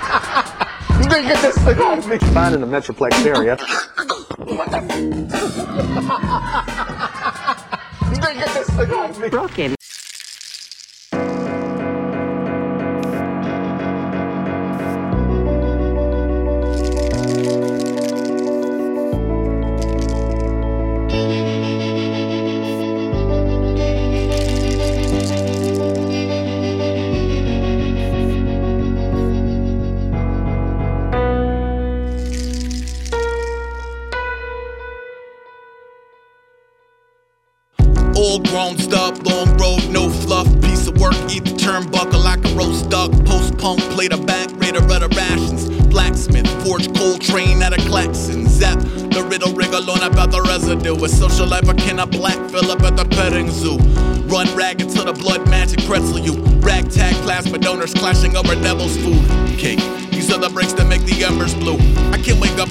[1.24, 2.18] this thing off me.
[2.18, 3.56] Find in the Metroplex area.
[8.34, 9.30] Get this thing off.
[9.30, 9.75] Broken.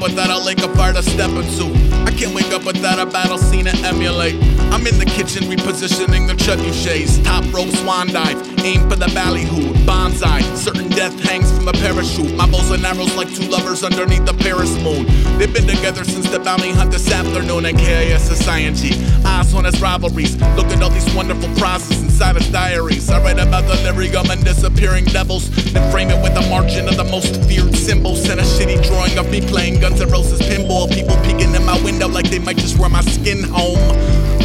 [0.05, 1.65] Without a lake of fire to step into.
[2.05, 4.35] I can't wake up without a battle scene to emulate.
[4.71, 7.23] I'm in the kitchen repositioning the trebuchets.
[7.23, 9.73] Top rope swan dive, aim for the ballyhoo.
[9.85, 12.35] Bonsai, certain death hangs from a parachute.
[12.35, 15.05] My bows and arrows like two lovers underneath the Paris moon.
[15.39, 18.93] They've been together since the bounty hunt this afternoon at KIS Society.
[19.25, 20.35] Eyes on his rivalries.
[20.55, 23.09] Look at all these wonderful prizes his diaries.
[23.09, 25.49] I write about the lyrium and disappearing devils.
[25.73, 28.29] Then frame it with a margin of the most feared symbols.
[28.29, 30.91] And a shitty drawing of me playing Guns N' Roses pinball.
[30.91, 33.79] People peeking in my window like they might just wear my skin home.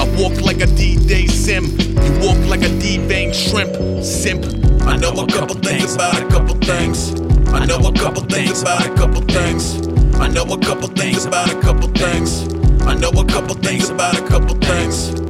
[0.00, 1.64] I walk like a D-Day sim.
[1.78, 3.74] You walk like a D-vein shrimp.
[4.02, 4.44] Simp.
[4.82, 7.12] I know a couple things about a couple things.
[7.52, 9.86] I know a couple things about a couple things.
[10.16, 12.52] I know a couple things about a couple things.
[12.82, 15.29] I know a couple things about a couple things.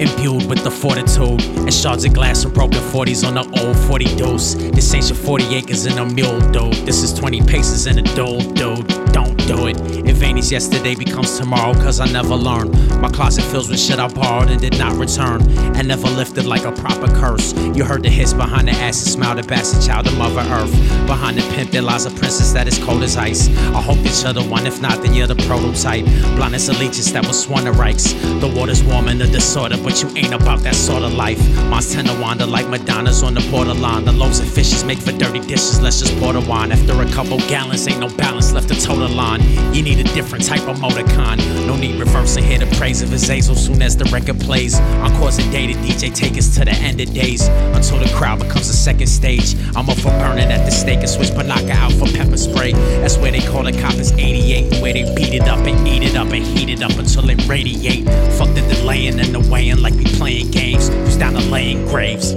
[0.00, 4.16] Imbued with the fortitude and shards of glass and broken 40s on the old 40
[4.16, 4.54] dose.
[4.54, 6.72] This ain't your 40 acres in a mule, dude.
[6.86, 8.88] This is 20 paces in a dole, dude.
[9.12, 9.76] Don't do it.
[10.08, 12.70] If Vaney's yesterday becomes tomorrow, cause I never learned.
[13.00, 15.40] My closet fills with shit I borrowed and did not return.
[15.76, 17.52] And never lifted like a proper curse.
[17.74, 20.72] You heard the hiss behind the ass acid smile, the bastard child of Mother Earth.
[21.06, 23.48] Behind the pimp, there lies a princess that is cold as ice.
[23.48, 26.04] I hope that you're the one, if not, then you're the prototype.
[26.36, 28.12] Blindness allegiance that was sworn to rights.
[28.40, 31.40] The water's warm and the disorder, but you ain't about that sort of life.
[31.70, 34.04] Mine's tend to wander like Madonna's on the borderline.
[34.04, 36.72] The loaves and fishes make for dirty dishes, let's just pour the wine.
[36.72, 39.39] After a couple gallons, ain't no balance left to toe the line.
[39.74, 41.38] You need a different type of motor con.
[41.66, 44.78] No need reversing here to praise of his Azel soon as the record plays.
[45.00, 47.46] Encore a day to DJ take us to the end of days.
[47.48, 49.54] Until the crowd becomes a second stage.
[49.76, 52.72] I'm up for burning at the stake and switch Panaka out for pepper spray.
[52.72, 54.82] That's where they call the coppers 88.
[54.82, 57.46] Where they beat it up and eat it up and heat it up until it
[57.48, 58.04] radiate.
[58.36, 60.88] Fuck the delaying and the weighing like we playing games.
[60.88, 62.34] Who's down to laying graves?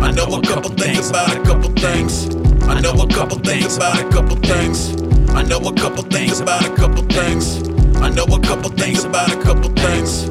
[0.00, 2.34] I know a couple things about a couple things.
[2.64, 5.07] I know a couple things about a couple things.
[5.38, 7.62] I know a couple things about a couple things.
[7.98, 10.26] I know a couple things about a couple things.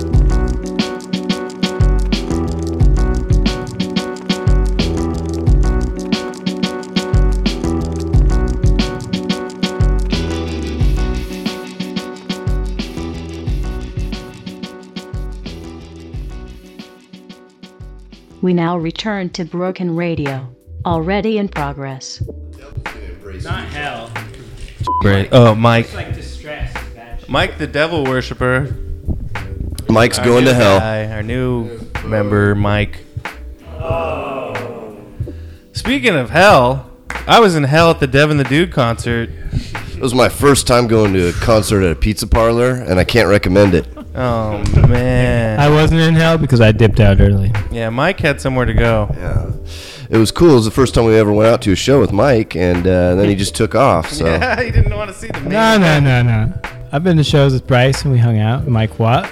[18.41, 20.53] We now return to Broken Radio.
[20.85, 22.21] Already in progress.
[23.43, 24.11] Not hell.
[25.01, 25.29] Great.
[25.31, 25.85] Oh, Mike.
[25.85, 26.73] Uh, it's like distress.
[27.27, 28.75] Mike, the devil worshiper.
[29.89, 30.79] Mike's Our going new to hell.
[30.79, 32.99] guy, our new member, Mike.
[33.79, 34.53] Oh.
[35.73, 36.89] Speaking of hell,
[37.27, 39.29] I was in hell at the Devin the Dude concert.
[39.93, 43.03] It was my first time going to a concert at a pizza parlor, and I
[43.03, 43.87] can't recommend it.
[44.15, 45.59] Oh man.
[45.59, 47.51] I wasn't in hell because I dipped out early.
[47.71, 49.09] Yeah, Mike had somewhere to go.
[49.13, 49.51] Yeah.
[50.09, 50.51] It was cool.
[50.51, 52.87] It was the first time we ever went out to a show with Mike, and
[52.87, 54.09] uh, then he just took off.
[54.09, 56.53] So Yeah, he didn't want to see the No, no, no, no.
[56.91, 58.67] I've been to shows with Bryce and we hung out.
[58.67, 59.29] Mike Watt.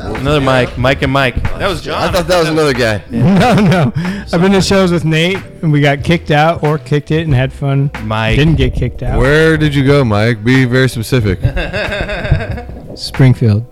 [0.00, 1.34] Another Mike, Mike and Mike.
[1.58, 2.00] That was John.
[2.08, 3.02] I thought that was another guy.
[3.10, 3.92] No, no.
[4.32, 7.34] I've been to shows with Nate and we got kicked out or kicked it and
[7.34, 7.90] had fun.
[8.04, 8.36] Mike.
[8.36, 9.18] Didn't get kicked out.
[9.18, 10.44] Where did you go, Mike?
[10.44, 11.40] Be very specific.
[12.96, 13.66] Springfield.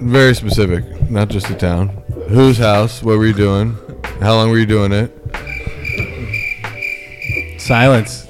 [0.00, 1.88] Very specific, not just the town.
[2.28, 3.02] Whose house?
[3.02, 3.76] What were you doing?
[4.20, 5.12] How long were you doing it?
[7.68, 8.22] Silence.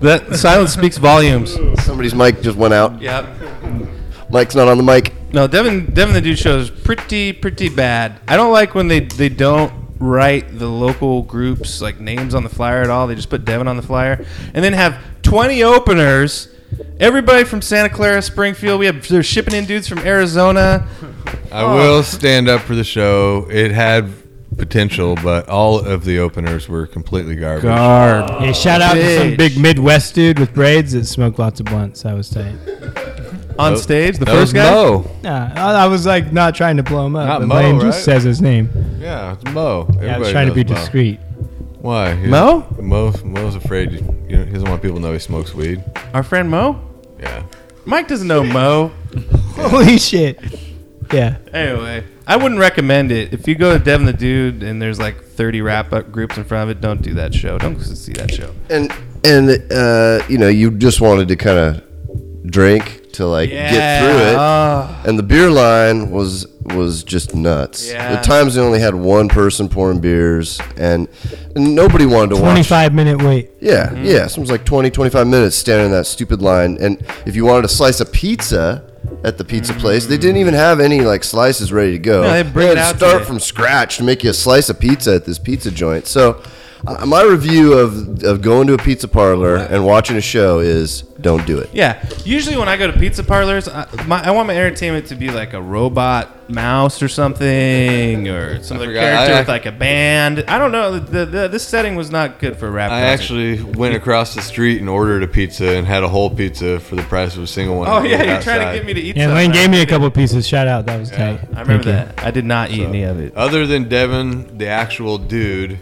[0.00, 1.54] That silence speaks volumes.
[1.82, 3.00] somebody's mic just went out.
[3.00, 3.26] Yep.
[4.28, 5.14] Mike's not on the mic.
[5.32, 8.20] No, Devin, Devin the Dude show is pretty, pretty bad.
[8.28, 12.50] I don't like when they they don't write the local groups like names on the
[12.50, 13.06] flyer at all.
[13.06, 16.48] They just put Devin on the flyer, and then have 20 openers.
[17.00, 18.78] Everybody from Santa Clara, Springfield.
[18.78, 20.86] We have they're shipping in dudes from Arizona.
[21.50, 23.46] I will stand up for the show.
[23.50, 24.10] It had
[24.56, 27.62] potential, but all of the openers were completely garbage.
[27.64, 28.30] Garb.
[28.40, 32.04] Hey, shout out to some big Midwest dude with braids that smoked lots of blunts.
[32.04, 32.54] I was tight.
[33.58, 34.70] On That- stage, the that first was guy.
[34.72, 35.10] Mo.
[35.22, 37.26] Nah, I I was like not trying to blow him up.
[37.28, 37.82] Not but Mo, Lane right?
[37.84, 38.70] just says his name.
[38.98, 39.86] Yeah, it's Mo.
[40.00, 40.76] Yeah, I was Everybody trying to be knows Mo.
[40.80, 41.20] discreet.
[41.80, 42.14] Why?
[42.14, 42.66] He- Mo?
[42.80, 43.12] Mo.
[43.24, 43.92] Mo's afraid.
[43.92, 45.82] You, you know, he doesn't want people to know he smokes weed.
[46.14, 46.80] Our friend Mo.
[47.20, 47.42] Yeah.
[47.84, 48.90] Mike doesn't know Mo.
[49.56, 50.38] Holy shit.
[51.12, 51.36] Yeah.
[51.52, 53.32] Anyway, I wouldn't recommend it.
[53.34, 56.44] If you go to Devin the Dude and there's like 30 rap up groups in
[56.44, 57.58] front of it, don't do that show.
[57.58, 58.54] Don't see that show.
[58.70, 58.92] And
[59.24, 61.82] and uh, you know, you just wanted to kind of
[62.50, 64.36] drink to like get through it.
[64.38, 65.02] ah.
[65.06, 67.90] and the beer line was was just nuts.
[67.90, 68.12] Yeah.
[68.12, 71.08] At times they only had one person pouring beers and,
[71.56, 73.50] and nobody wanted to watch 25 minute wait.
[73.60, 74.04] Yeah, Mm-hmm.
[74.04, 74.26] yeah.
[74.28, 76.78] So it was like 20, 25 minutes standing in that stupid line.
[76.80, 78.88] And if you wanted a slice of pizza
[79.24, 82.22] at the pizza place, they didn't even have any like slices ready to go.
[82.22, 83.24] No, they bring had to out to start you.
[83.26, 86.06] from scratch to make you a slice of pizza at this pizza joint.
[86.06, 86.42] So
[86.86, 91.02] uh, my review of, of going to a pizza parlor and watching a show is
[91.20, 91.70] don't do it.
[91.72, 92.04] Yeah.
[92.24, 95.30] Usually when I go to pizza parlors, I, my, I want my entertainment to be
[95.30, 99.00] like a robot mouse or something, or some I other forgot.
[99.00, 100.44] character I- with like a band.
[100.48, 100.98] I don't know.
[100.98, 102.90] The, the, this setting was not good for rap.
[102.90, 103.22] I concert.
[103.22, 106.96] actually went across the street and ordered a pizza and had a whole pizza for
[106.96, 107.88] the price of a single one.
[107.88, 108.56] Oh yeah, you're outside.
[108.56, 109.16] trying to get me to eat.
[109.16, 109.36] Yeah, something.
[109.36, 110.46] Lane gave me a couple pieces.
[110.48, 110.86] Shout out.
[110.86, 111.40] That was tight.
[111.54, 111.92] I remember Thank you.
[112.16, 112.24] that.
[112.24, 113.34] I did not eat any of it.
[113.36, 115.78] Other than Devin, the actual dude.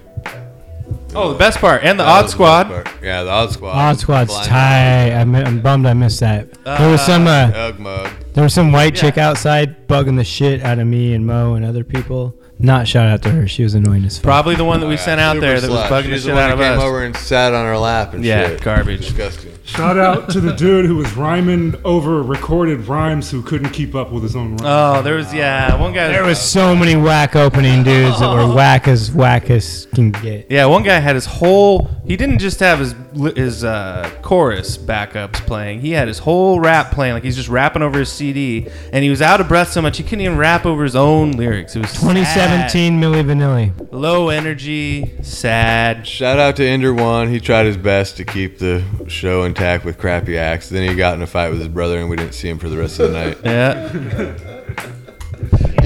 [1.15, 2.69] Oh, the best part and the That Odd was the Squad.
[2.69, 3.03] best part.
[3.05, 3.73] Yeah, the Odd Squad.
[3.73, 5.13] Odd Squad's Blind tight.
[5.13, 6.53] I mi- I'm bummed I missed that.
[6.65, 8.11] there was some uh, Ugg mug.
[8.35, 11.65] there was some white chick outside bugging the shit out of me and Mo and
[11.65, 12.35] other people.
[12.63, 13.49] Not shout out to her.
[13.49, 14.25] She was annoying as fuck.
[14.25, 15.89] Probably the one that we sent out Super there that was slut.
[15.89, 16.85] bugging the She's shit one out that of came us.
[16.85, 18.61] over and sat on our lap and Yeah, shit.
[18.63, 19.01] garbage.
[19.01, 19.50] Disgusting.
[19.71, 24.11] Shout out to the dude who was rhyming over recorded rhymes who couldn't keep up
[24.11, 24.63] with his own rhymes.
[24.65, 26.09] Oh, there was yeah, one guy.
[26.09, 30.51] There was so many whack opening dudes that were whack as whack as can get.
[30.51, 31.89] Yeah, one guy had his whole.
[32.05, 35.81] He didn't just have his his uh, chorus backups playing.
[35.81, 39.11] He had his whole rap playing, like he's just rapping over his CD, and he
[39.11, 41.77] was out of breath so much he couldn't even rap over his own lyrics.
[41.77, 43.89] It was 2017 Milli Vanilli.
[43.93, 46.07] low energy, sad.
[46.07, 47.29] Shout out to Ender One.
[47.29, 50.69] He tried his best to keep the show intact with crappy acts.
[50.69, 52.69] Then he got in a fight with his brother, and we didn't see him for
[52.69, 53.39] the rest of the night.
[53.45, 54.91] Yeah.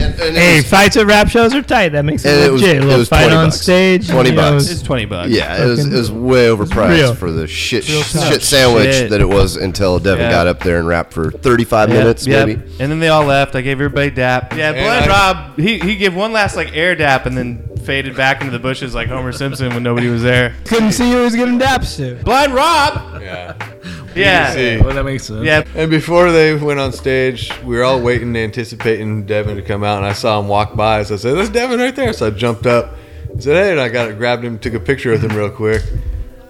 [0.04, 1.90] And, and Hey, was- fights at rap shows are tight.
[1.90, 2.76] That makes it And it was- legit.
[2.76, 3.60] it a little was fight 20 on bucks.
[3.60, 4.08] stage.
[4.08, 4.70] 20 you know, bucks.
[4.70, 5.30] It's twenty bucks.
[5.30, 6.56] yeah, it was, it was way real.
[6.56, 9.10] overpriced for the shit Real shit sandwich Shit.
[9.10, 10.30] that it was until Devin Yeah.
[10.30, 12.46] got up there and rapped for 35 Yep, minutes, yep.
[12.48, 12.60] maybe.
[12.80, 13.54] And then they all left.
[13.56, 14.54] I gave everybody dap.
[14.56, 17.62] Yeah, And Blind I- Rob, he, he gave one last like air dap and then
[17.84, 20.54] faded back into the bushes like Homer Simpson when nobody was there.
[20.64, 22.14] Couldn't see who he was getting daps to.
[22.24, 23.20] Blind Rob.
[23.20, 23.54] Yeah.
[24.16, 24.52] Yeah.
[24.52, 24.76] See.
[24.80, 25.44] Well, that makes sense.
[25.44, 25.64] Yeah.
[25.74, 29.98] And before they went on stage, we were all waiting, anticipating Devin to come out,
[29.98, 31.02] and I saw him walk by.
[31.02, 32.94] So I said, "That's Devin right there." So I jumped up,
[33.38, 35.82] said, "Hey," and I got it, grabbed him, took a picture with him real quick.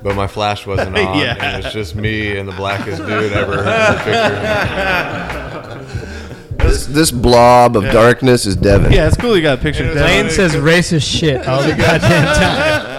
[0.02, 1.36] But my flash wasn't on, Yeah.
[1.40, 5.80] and it's just me and the blackest dude ever in the picture.
[6.58, 7.92] This, this blob of Yeah.
[7.92, 8.90] darkness is Devin.
[8.92, 9.84] Yeah, it's cool you got a picture.
[9.88, 10.30] of Lane Devin.
[10.32, 12.00] says racist shit all the goddamn
[12.34, 12.93] time.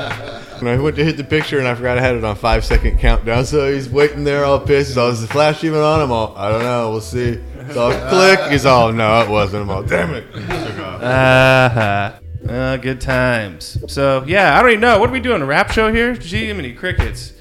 [0.59, 2.65] And I went to hit the picture, and I forgot I had it on five
[2.65, 3.45] second countdown.
[3.45, 4.89] So he's waiting there, all pissed.
[4.89, 6.91] He's all, "Is the flash even on?" I'm all, "I don't know.
[6.91, 7.39] We'll see."
[7.71, 8.51] So I click.
[8.51, 12.11] He's all, "No, it wasn't." I'm all, "Damn it!" Uh-huh.
[12.47, 13.77] Uh, good times.
[13.87, 14.99] So yeah, I don't even know.
[14.99, 15.41] What are we doing?
[15.41, 16.13] A rap show here?
[16.13, 17.33] Gee, many crickets.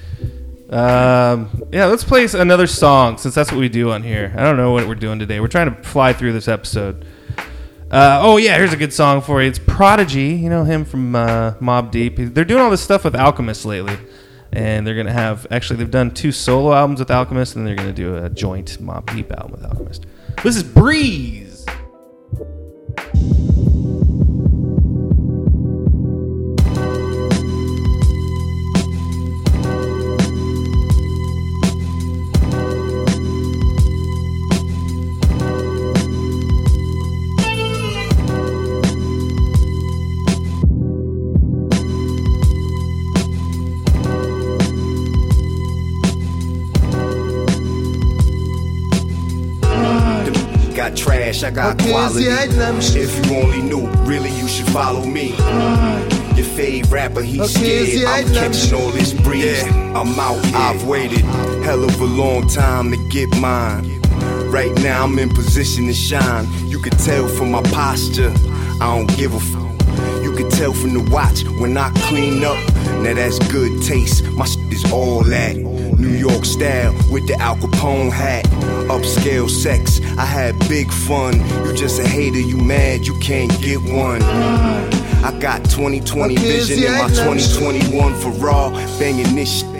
[0.70, 4.32] Um, yeah, let's play another song since that's what we do on here.
[4.36, 5.40] I don't know what we're doing today.
[5.40, 7.06] We're trying to fly through this episode.
[7.94, 9.48] Uh, oh yeah, here's a good song for you.
[9.48, 10.34] It's Prodigy.
[10.34, 12.16] You know him from uh, Mobb Deep.
[12.16, 13.96] They're doing all this stuff with Alchemist lately,
[14.52, 17.92] and they're gonna have actually they've done two solo albums with Alchemist, and they're gonna
[17.92, 20.06] do a joint Mobb Deep album with Alchemist.
[20.42, 21.64] This is Breeze.
[51.44, 52.24] I got quality.
[52.26, 55.30] If you only knew, really you should follow me.
[56.36, 58.04] Your fave rapper, he's scared.
[58.06, 59.62] I'm catching all this breeze.
[59.62, 60.42] I'm out.
[60.54, 61.20] I've waited
[61.62, 64.00] hell of a long time to get mine.
[64.50, 66.46] Right now I'm in position to shine.
[66.68, 68.32] You can tell from my posture,
[68.80, 70.24] I don't give a f.
[70.24, 72.56] You can tell from the watch when I clean up.
[73.02, 74.24] Now that's good taste.
[74.32, 75.56] My shit is all that.
[75.56, 78.46] New York style with the Al Capone hat.
[78.88, 81.40] Upscale sex, I had big fun.
[81.64, 84.22] You just a hater, you mad, you can't get one.
[84.22, 89.70] I got 2020 vision in my 2021 for raw, banging this shit.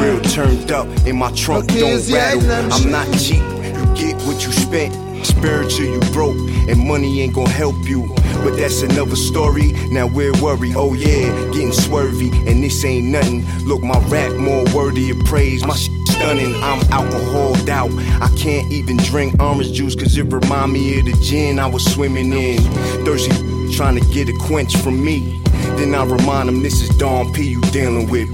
[0.00, 2.72] Real turned up in my trunk, don't rattle.
[2.72, 4.94] I'm not cheap, you get what you spent.
[5.26, 8.08] Spiritual, you broke, and money ain't gonna help you.
[8.42, 9.72] But that's another story.
[9.90, 10.74] Now we're worried.
[10.76, 13.44] Oh yeah, getting swervy, and this ain't nothing.
[13.66, 15.62] Look, my rap more worthy of praise.
[15.66, 15.89] My shit
[16.20, 16.54] stunning.
[16.62, 17.90] I'm alcoholed out.
[18.20, 21.84] I can't even drink orange juice cause it remind me of the gin I was
[21.84, 22.60] swimming in.
[23.04, 23.32] Thirsty
[23.74, 25.40] trying to get a quench from me.
[25.76, 28.30] Then I remind them this is Don P you dealing with.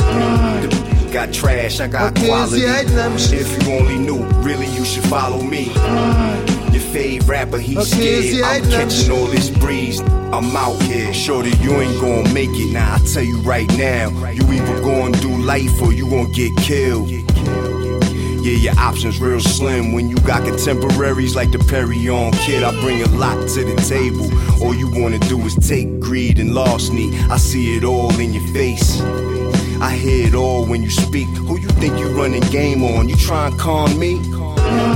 [1.12, 2.62] Got trash, I got quality.
[2.64, 5.66] If you only knew, really you should follow me.
[6.72, 8.43] Your fave rapper, he's scared.
[8.45, 10.01] I'm catching all this breeze.
[10.01, 11.14] I'm out here.
[11.14, 12.72] Shorty, you ain't gonna make it.
[12.72, 16.57] Now I tell you right now, you either gonna do life or you gonna get
[16.57, 17.09] killed.
[18.47, 22.62] Yeah, your options real slim when you got contemporaries like the Perry on kid.
[22.62, 24.30] I bring a lot to the table.
[24.62, 27.12] All you wanna do is take greed and larceny.
[27.28, 29.01] I see it all in your face.
[29.80, 31.26] I hear it all when you speak.
[31.38, 33.09] Who you think you running game on?
[33.09, 34.14] You try and calm me?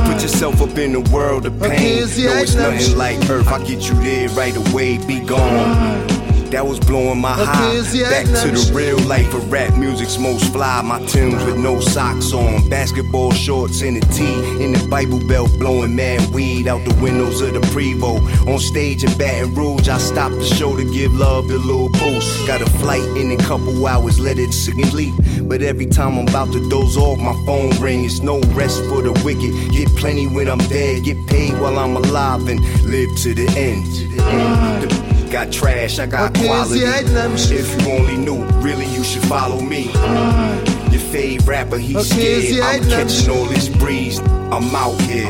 [0.07, 2.03] Put yourself up in the world of pain.
[2.03, 3.49] No, it's nothing like Earth.
[3.49, 5.05] I get you there right away.
[5.09, 6.10] Be gone.
[6.51, 7.81] That was blowing my high.
[8.11, 10.83] Back to the real life of rap music's most fly.
[10.83, 12.69] My tunes with no socks on.
[12.69, 14.63] Basketball shorts and a tee.
[14.63, 18.19] In the Bible Belt blowing mad weed out the windows of the Prevo.
[18.53, 22.47] On stage in Baton Rouge, I stopped the show to give love to little boost.
[22.49, 25.15] Got a flight in a couple hours, let it sleep.
[25.43, 28.05] But every time I'm about to doze off, my phone ring.
[28.05, 29.73] It's no rest for the wicked.
[29.73, 31.05] Get plenty when I'm dead.
[31.05, 33.85] Get paid while I'm alive and live to the end.
[33.87, 35.00] To the end.
[35.31, 36.81] The- Got trash, I got quality.
[36.81, 39.85] If you only knew, really you should follow me.
[39.85, 42.61] Your fave rapper, he's scared.
[42.85, 44.19] I'm catching all this breeze.
[44.19, 45.27] I'm out here.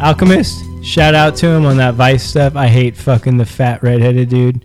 [0.00, 2.56] Alchemist, shout out to him on that Vice stuff.
[2.56, 4.64] I hate fucking the fat redheaded dude.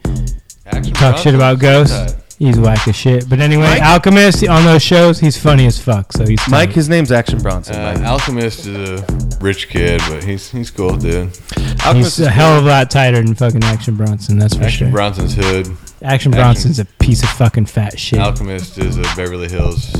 [0.65, 2.22] Action Talk shit about Bronson, ghosts.
[2.43, 3.29] He's whack as shit.
[3.29, 3.81] But anyway, Mike?
[3.81, 6.11] Alchemist on those shows, he's funny as fuck.
[6.11, 7.73] So he's Mike, his name's Action Bronson.
[7.73, 11.29] Uh, Alchemist is a rich kid, but he's he's cool, dude.
[11.93, 14.37] he's a hell of a lot tighter than fucking Action Bronson.
[14.39, 14.65] That's for sure.
[14.67, 14.91] Action sure.
[14.91, 15.77] Bronson's hood.
[16.01, 18.19] Action Bronson's a piece of fucking fat shit.
[18.19, 19.93] Alchemist is a Beverly Hills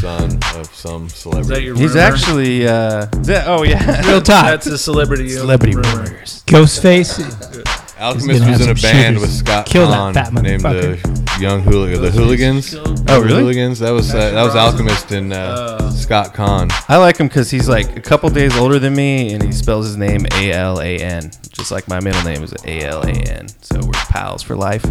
[0.00, 1.70] son of some celebrity.
[1.74, 2.66] He's actually.
[2.66, 4.46] Uh, is that, oh yeah, Real talk.
[4.46, 5.28] That's a celebrity.
[5.28, 6.42] Celebrity rumors.
[6.46, 7.66] Ghostface.
[8.00, 9.20] Alchemist was in a band shivers.
[9.20, 12.74] with Scott Kill that fat named the Young Hooligan, the Hooligans.
[12.74, 13.40] Oh, The really?
[13.42, 13.78] Hooligans.
[13.78, 16.70] That was uh, that was Alchemist and uh, Scott Caan.
[16.88, 19.86] I like him because he's like a couple days older than me, and he spells
[19.86, 23.10] his name A L A N, just like my middle name is A L A
[23.12, 23.48] N.
[23.62, 24.84] So we're pals for life.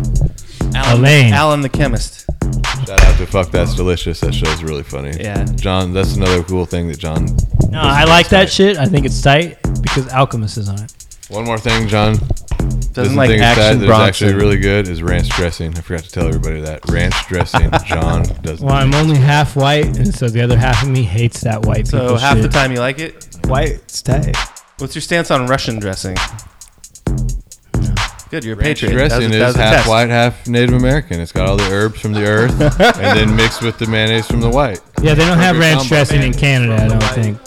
[0.75, 1.33] Alan, Elaine.
[1.33, 2.25] Alan the chemist.
[2.85, 4.19] Shout out to Fuck That's Delicious.
[4.21, 5.11] That show's really funny.
[5.19, 5.43] Yeah.
[5.55, 5.93] John.
[5.93, 7.25] That's another cool thing that John.
[7.69, 8.77] No, I like that shit.
[8.77, 10.93] I think it's tight because Alchemist is on it.
[11.29, 12.15] One more thing, John.
[13.03, 15.75] Doesn't the like thing is action that that's actually really good is ranch dressing.
[15.77, 17.69] I forgot to tell everybody that ranch dressing.
[17.85, 18.65] John doesn't.
[18.65, 21.87] Well, I'm only half white, and so the other half of me hates that white
[21.87, 23.27] So people half the time you like it.
[23.45, 24.31] White stay.
[24.77, 26.15] What's your stance on Russian dressing?
[28.29, 28.93] Good, you're a Ranch patriot.
[28.95, 29.89] That was dressing a- that is was a half test.
[29.89, 31.19] white, half Native American.
[31.19, 34.39] It's got all the herbs from the earth, and then mixed with the mayonnaise from
[34.39, 34.81] the white.
[35.01, 36.75] Yeah, they don't have ranch dressing in Canada.
[36.75, 37.37] I don't think.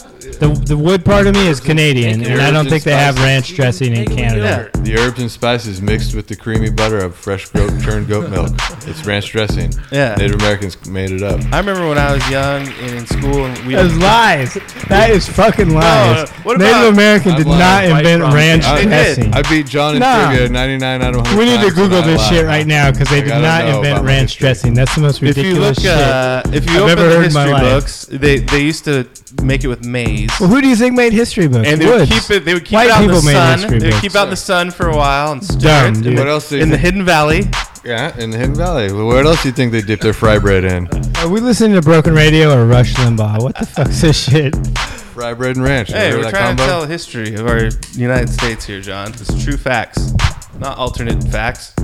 [0.40, 3.54] The the wood part of me is Canadian, and I don't think they have ranch
[3.54, 4.70] dressing in Canada.
[4.78, 8.50] The herbs and spices mixed with the creamy butter of fresh goat churned goat milk.
[8.86, 9.72] It's ranch dressing.
[9.92, 10.16] Yeah.
[10.16, 11.40] Native Americans made it up.
[11.52, 14.54] I remember when I was young and in school, and we That's lies.
[14.88, 16.28] That is fucking lies.
[16.42, 17.96] what Native about- American did I'm not lying.
[17.98, 19.32] invent ranch I, dressing.
[19.34, 20.28] I beat John in Nah.
[20.30, 22.32] trivia 99 out of 100 We need to times, Google and I this lied.
[22.32, 24.44] shit right now because I they did gotta not know invent about my ranch history.
[24.44, 24.74] dressing.
[24.74, 27.14] That's the most If you ridiculous look, shit uh, if you I've open ever the
[27.16, 27.62] heard in my history life.
[27.62, 29.06] books, they they used to
[29.42, 30.21] make it with maize.
[30.40, 31.68] Well, who do you think made history books?
[31.68, 32.44] and they would keep it.
[32.44, 33.58] They would keep White it out in the people made sun.
[33.58, 34.00] history They would books.
[34.02, 36.02] keep it out in the sun for a while and stir Dumb, it.
[36.02, 36.18] dude.
[36.18, 37.50] What else do you in the think- Hidden Valley?
[37.84, 38.92] Yeah, in the Hidden Valley.
[38.92, 40.88] Well, What else do you think they dip their fry bread in?
[41.18, 43.42] Are we listening to Broken Radio or Rush Limbaugh?
[43.42, 44.54] What the fuck's this shit?
[45.14, 45.88] Fry bread and ranch.
[45.92, 46.62] Hey, Remember we're that trying combo?
[46.64, 49.08] to tell the history of our United States here, John.
[49.12, 50.14] It's true facts,
[50.58, 51.74] not alternate facts.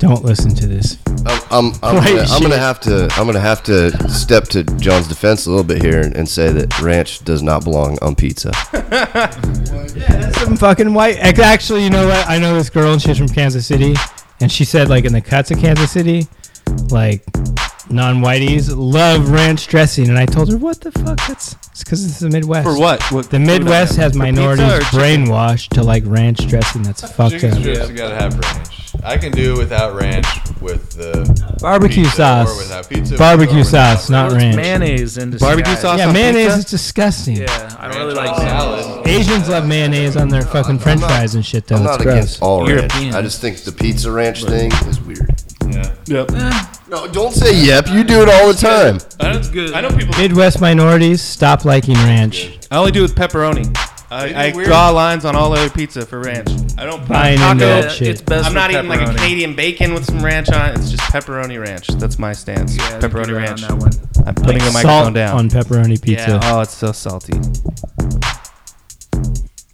[0.00, 0.96] Don't listen to this.
[1.26, 5.06] I'm, I'm, I'm, gonna, I'm gonna have to I'm gonna have to step to John's
[5.06, 8.50] defense a little bit here and, and say that ranch does not belong on pizza.
[9.90, 11.18] Yeah, that's some fucking white.
[11.18, 12.28] Actually, you know what?
[12.28, 13.94] I know this girl and she's from Kansas City,
[14.38, 16.28] and she said like in the cuts of Kansas City,
[16.90, 17.24] like
[17.90, 21.18] non-whiteys love ranch dressing, and I told her what the fuck?
[21.28, 22.64] That's it's because it's the Midwest.
[22.64, 23.02] For what?
[23.12, 24.98] What The Midwest has minorities pizza or chicken?
[25.26, 26.82] brainwashed to like ranch dressing.
[26.82, 27.58] That's fucked Chicken up.
[27.60, 28.76] strips, you gotta have ranch.
[29.04, 30.26] I can do without ranch
[30.60, 32.50] with the Barbecue pizza sauce.
[32.54, 33.16] Or without pizza.
[33.16, 34.56] Barbecue or without sauce, not ranch.
[34.56, 36.58] mayonnaise in Barbecue sauce Yeah, on mayonnaise pizza?
[36.58, 37.36] is disgusting.
[37.36, 39.06] Yeah, I don't really like on salad.
[39.08, 41.66] Asians love mayonnaise on their fucking French not- fries and shit.
[41.66, 42.14] Though I'm it's not gross.
[42.14, 42.70] against all ranch.
[42.92, 43.14] Europeans.
[43.14, 45.39] I just think the pizza ranch thing is weird.
[45.82, 45.94] Yeah.
[46.06, 46.30] Yep.
[46.32, 46.64] Eh.
[46.88, 47.86] No, don't say yep.
[47.88, 48.98] You do it all the time.
[49.18, 49.72] That's good.
[49.74, 50.16] I know people.
[50.18, 52.58] Midwest minorities stop liking ranch.
[52.70, 53.74] I only do it with pepperoni.
[54.12, 54.66] I, I weird?
[54.66, 56.48] draw lines on all other pizza for ranch.
[56.76, 57.52] I don't put Buying taco.
[57.52, 58.08] into that shit.
[58.08, 59.16] it's best I'm not with eating like a pepperoni.
[59.18, 60.78] Canadian bacon with some ranch on it.
[60.78, 61.86] It's just pepperoni ranch.
[61.86, 62.76] That's my stance.
[62.76, 63.62] Yeah, pepperoni ranch.
[63.62, 64.26] on that one.
[64.26, 65.38] I'm putting Like the microphone salt down.
[65.38, 66.28] on pepperoni pizza.
[66.28, 66.40] Yeah.
[66.42, 67.34] Oh, it's so salty.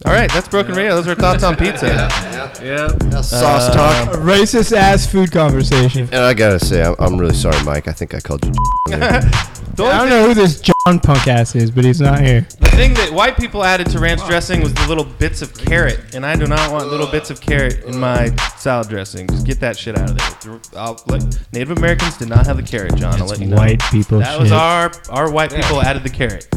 [0.05, 0.94] All right, that's broken radio.
[0.94, 1.86] Those are thoughts on pizza.
[1.86, 2.62] Yeah.
[2.62, 2.99] yeah.
[3.11, 3.20] yeah.
[3.22, 4.14] Sauce Uh, talk.
[4.14, 6.03] A racist ass food conversation.
[6.12, 7.88] And I gotta say, I'm, I'm really sorry, Mike.
[7.88, 8.53] I think I called you.
[8.92, 12.42] I don't know who this John punk ass is, but he's not here.
[12.61, 16.14] The thing that white people added to ranch dressing was the little bits of carrot,
[16.14, 19.26] and I do not want little bits of carrot in my salad dressing.
[19.28, 20.61] Just get that shit out of there.
[20.76, 21.22] I'll, like,
[21.53, 23.20] Native Americans did not have the carrot, John.
[23.20, 23.57] I'll let you know.
[23.57, 26.49] White people That was our our white people added the carrot.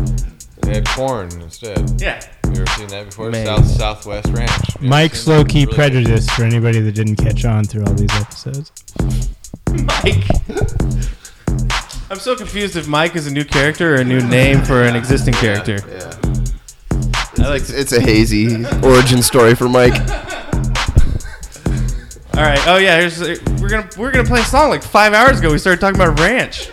[0.61, 2.01] They had corn instead.
[2.01, 2.21] Yeah.
[2.53, 3.29] You ever seen that before?
[3.29, 3.45] Maize.
[3.45, 4.51] South Southwest Ranch.
[4.81, 8.11] You Mike's low key Really prejudiced for anybody that didn't catch on through all these
[8.13, 8.71] episodes.
[9.69, 10.25] Mike.
[12.11, 14.95] I'm so confused if Mike is a new character or a new name for an
[14.95, 15.77] existing character.
[17.37, 19.93] I like it's a hazy origin story for Mike.
[22.33, 22.67] All right.
[22.67, 22.99] Oh yeah.
[22.99, 23.19] Here's
[23.61, 25.51] we're gonna we're gonna play a song like five hours ago.
[25.51, 26.71] We started talking about ranch.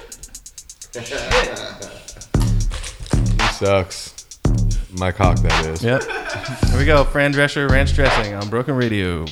[3.38, 4.15] He sucks.
[4.98, 5.82] My cock, that is.
[5.82, 6.02] Yep.
[6.70, 7.04] Here we go.
[7.04, 9.26] Fran Drescher, ranch dressing on Broken Radio.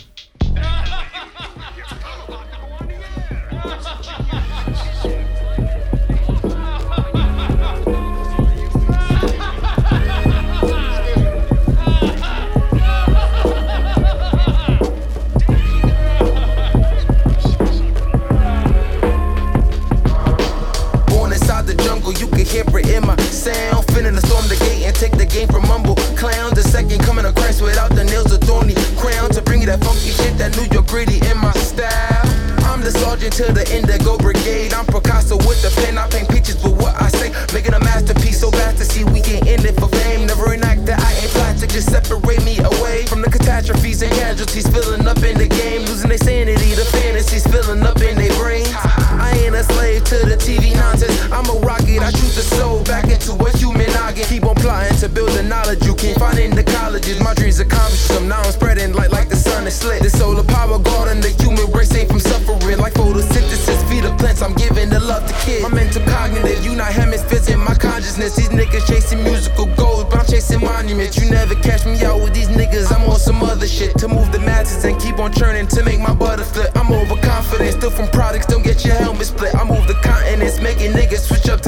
[22.55, 23.84] It in my sound.
[23.88, 26.55] Finna to storm the gate and take the game from mumble clown.
[26.55, 29.30] The second coming of Christ without the nails of thorny crown.
[29.30, 32.22] To bring you that funky shit, that New York gritty in my style.
[32.70, 34.72] I'm the sergeant to the Indigo Brigade.
[34.72, 35.98] I'm Picasso with the pen.
[35.98, 37.34] I paint pictures with what I say.
[37.52, 40.26] Making a masterpiece so bad to see we can end it for fame.
[40.26, 44.66] Never enact that I ain't plastic, just separate me away from the catastrophes and casualties
[44.68, 45.82] filling up in the game.
[45.86, 48.70] Losing their sanity, the fantasies filling up in their brains.
[48.74, 51.14] I ain't a slave to the TV nonsense.
[51.30, 51.63] I'm a
[52.03, 54.24] I shoot the soul back into a human noggin.
[54.24, 57.20] Keep on plotting to build the knowledge you can't find in the colleges.
[57.20, 60.03] My dreams accomplished them, now I'm spreading light like the sun is slit.
[60.03, 62.78] The solar power garden, the human race ain't from suffering.
[62.78, 65.62] Like photosynthesis, feed the plants, I'm giving the love to kids.
[65.62, 68.36] My mental cognitive, you not hemispheres in my consciousness.
[68.36, 71.16] These niggas chasing musical goals, but I'm chasing monuments.
[71.18, 73.97] You never catch me out with these niggas, I'm on some other shit.
[73.99, 76.76] To move the masses and keep on churning to make my butter flip.
[76.76, 79.55] I'm overconfident, still from products, don't get your helmet split.
[79.55, 81.61] I move the continents, making niggas switch up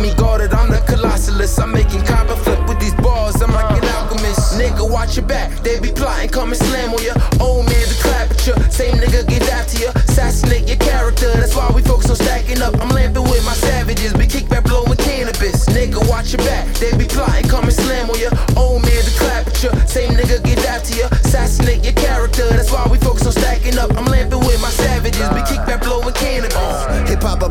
[0.00, 1.60] me guarded, I'm the colossalist.
[1.60, 4.00] I'm making copper flip with these balls, I'm like an uh.
[4.00, 4.58] alchemist.
[4.58, 7.14] Nigga, watch your back, they be plotting, come and slam on ya.
[7.40, 9.92] Old man to clap at ya, same nigga get after ya.
[10.08, 12.74] Assassinate your character, that's why we focus on stacking up.
[12.80, 15.68] I'm lamping with my savages, be kickback blowing cannabis.
[15.68, 18.30] Nigga, watch your back, they be plotting, come and slam on ya.
[18.56, 21.06] Old man to clap at ya, same nigga get after ya.
[21.24, 23.94] Assassinate your character, that's why we focus on stacking up.
[23.96, 25.69] I'm lamping with my savages, be kickback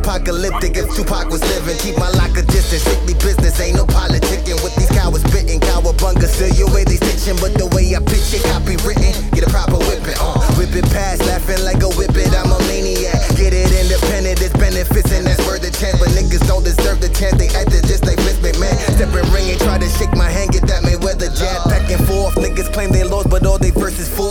[0.10, 1.78] apocalyptic if Tupac was living.
[1.78, 4.58] Keep my lock a distance, strictly business, ain't no politicking.
[4.66, 7.38] With these cowards spitting, cowabunga, still your way they stitching.
[7.38, 10.18] But the way I pitch it, copywritten, get a proper whipping.
[10.18, 13.22] Uh, whip it past, laughing like a whip I'm a maniac.
[13.38, 16.02] Get it independent, it's benefits, and that's worth the chance.
[16.02, 18.82] But niggas don't deserve the chance, they acted just like Vince McMahon.
[18.98, 21.70] Step in ring and try to shake my hand, get that Mayweather jab.
[21.70, 24.29] Back and forth, niggas claim they lost, but all they verses forged.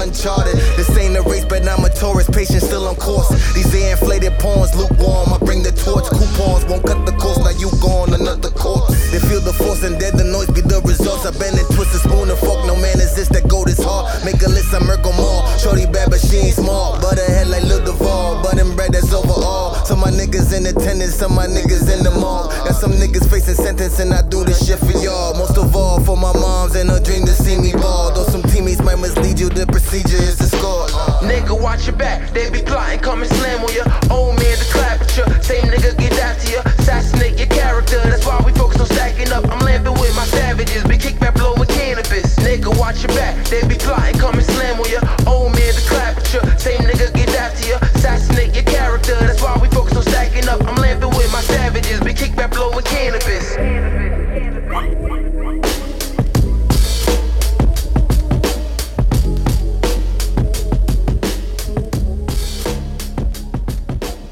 [0.00, 0.56] Uncharted.
[0.80, 3.28] This ain't a race, but I'm a tourist, patient still on course.
[3.52, 5.32] These air inflated pawns, lukewarm.
[5.32, 7.38] I bring the torch, coupons won't cut the course.
[7.38, 8.96] Now you gone another course.
[9.12, 11.26] They feel the force and dead the noise be the results.
[11.28, 12.64] I've been in twisted spoon and fork.
[12.66, 14.08] No man is this that go this hard.
[14.24, 15.44] Make a list, I murk 'em all.
[15.60, 17.00] Shorty bad, but she ain't smart.
[17.04, 18.40] But her head like Lil Duval.
[18.42, 19.76] But in bread, that's overall.
[19.84, 22.48] Some my niggas in attendance, some my niggas in the mall.
[22.64, 25.34] Got some niggas facing sentence, and I do this shit for y'all.
[25.34, 28.14] Most of all for my moms and her dream to see me ball.
[28.14, 29.19] Though some teammates might you,
[29.54, 30.86] the procedure is the score.
[31.26, 32.30] Nigga, watch your back.
[32.32, 33.84] They be plotting, come and slam on ya.
[34.10, 35.24] Old man to clap at ya.
[35.40, 36.60] Same nigga get after ya.
[36.78, 38.00] Assassinate your character.
[38.04, 39.44] That's why we focus on stacking up.
[39.50, 40.84] I'm lamping with my savages.
[40.84, 42.36] Be kick back blowing cannabis.
[42.38, 43.34] Nigga, watch your back.
[43.46, 43.76] They be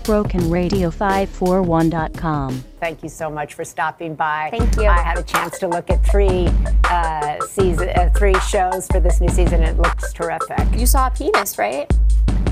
[0.09, 2.65] BrokenRadio541.com.
[2.81, 4.49] Thank you so much for stopping by.
[4.51, 4.87] Thank you.
[4.87, 6.49] I had a chance to look at three
[6.85, 9.63] uh, season, uh, three shows for this new season.
[9.63, 10.67] It looks terrific.
[10.75, 11.87] You saw a penis, right?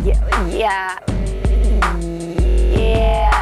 [0.05, 0.47] Yeah.
[0.49, 0.99] Yeah.
[2.77, 3.33] Yeah.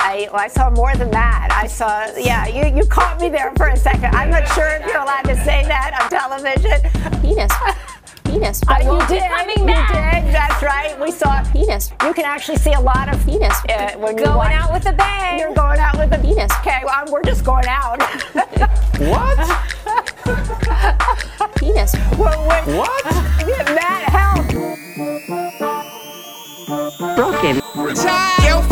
[0.00, 1.50] I, well, I saw more than that.
[1.52, 4.06] I saw, yeah, you, you caught me there for a second.
[4.16, 6.80] I'm not sure if you're allowed to say that on television.
[7.22, 7.52] Penis.
[8.34, 8.60] Penis.
[8.66, 9.22] Uh, you did.
[9.30, 10.24] coming you back.
[10.24, 10.34] did.
[10.34, 10.98] That's right.
[11.00, 11.92] We saw penis.
[12.02, 14.86] You can actually see a lot of penis uh, when you Going watch- out with
[14.86, 15.38] a bang.
[15.38, 16.50] You're going out with a Penis.
[16.60, 18.02] Okay, well, we're just going out.
[18.94, 19.36] What?
[21.56, 21.94] Penis.
[22.16, 23.04] Well, wait, What?
[23.74, 24.46] Matt, help.
[27.16, 27.56] Broken.
[28.46, 28.62] Yo,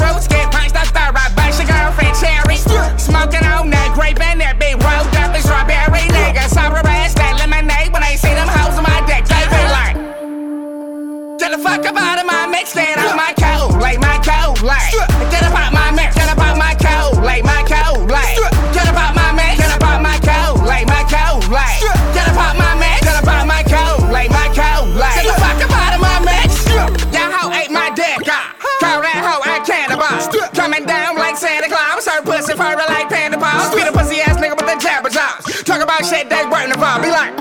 [32.78, 33.74] her like panda paws.
[33.74, 35.62] Be the pussy ass nigga with the jabber jaws.
[35.64, 37.02] Talk about shit they weren't involved.
[37.02, 37.32] Be like.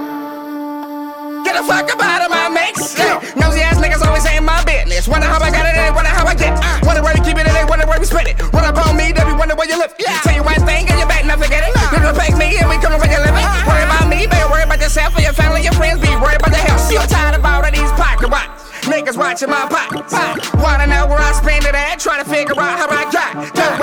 [1.43, 2.97] Get the fuck up out of my mix.
[2.97, 3.17] Yeah.
[3.35, 5.07] Nosy ass niggas always saying my business.
[5.07, 6.53] Wonder how I got it, they wonder how I get.
[6.53, 6.85] Uh.
[6.85, 8.37] Wonder where we keep it, and they wonder where we spend it.
[8.53, 9.93] Run up on me, they be wonder where you live.
[9.97, 10.21] Yeah.
[10.21, 11.73] Tell you one thing, and you better not forget it.
[11.73, 13.47] You respect me, and we come where you living.
[13.65, 15.97] Worry about me, better worry about yourself and your family, your friends.
[15.99, 16.85] Be worried about the health.
[16.93, 18.47] I'm tired of all of these pocket watch.
[18.85, 20.13] Niggas watching my pockets.
[20.61, 21.99] Wanna know where I spend it at?
[21.99, 23.53] Try to figure out how I got.
[23.53, 23.77] Doing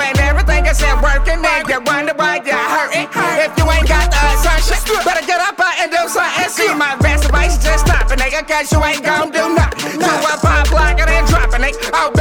[0.69, 3.09] I said working, then you wonder why you're hurting.
[3.41, 6.45] If you ain't got the assumption, better get up uh, and do something.
[6.45, 9.97] See my best advice just stop it, nigga, cause you ain't gon' do nothing.
[9.97, 11.89] Do a pop block and then drop it, nigga.
[11.97, 12.13] Oh,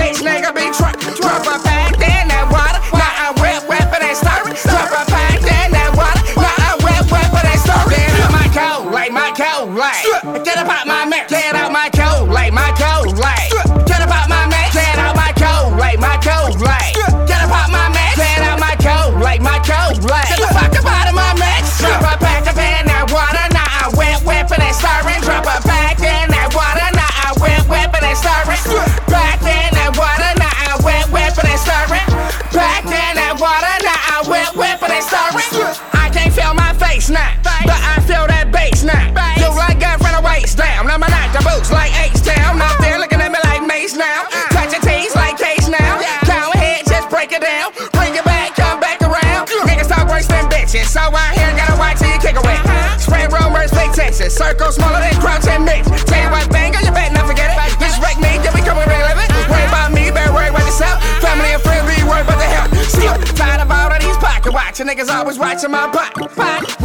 [64.99, 66.13] niggas always watching my butt.
[66.37, 66.81] But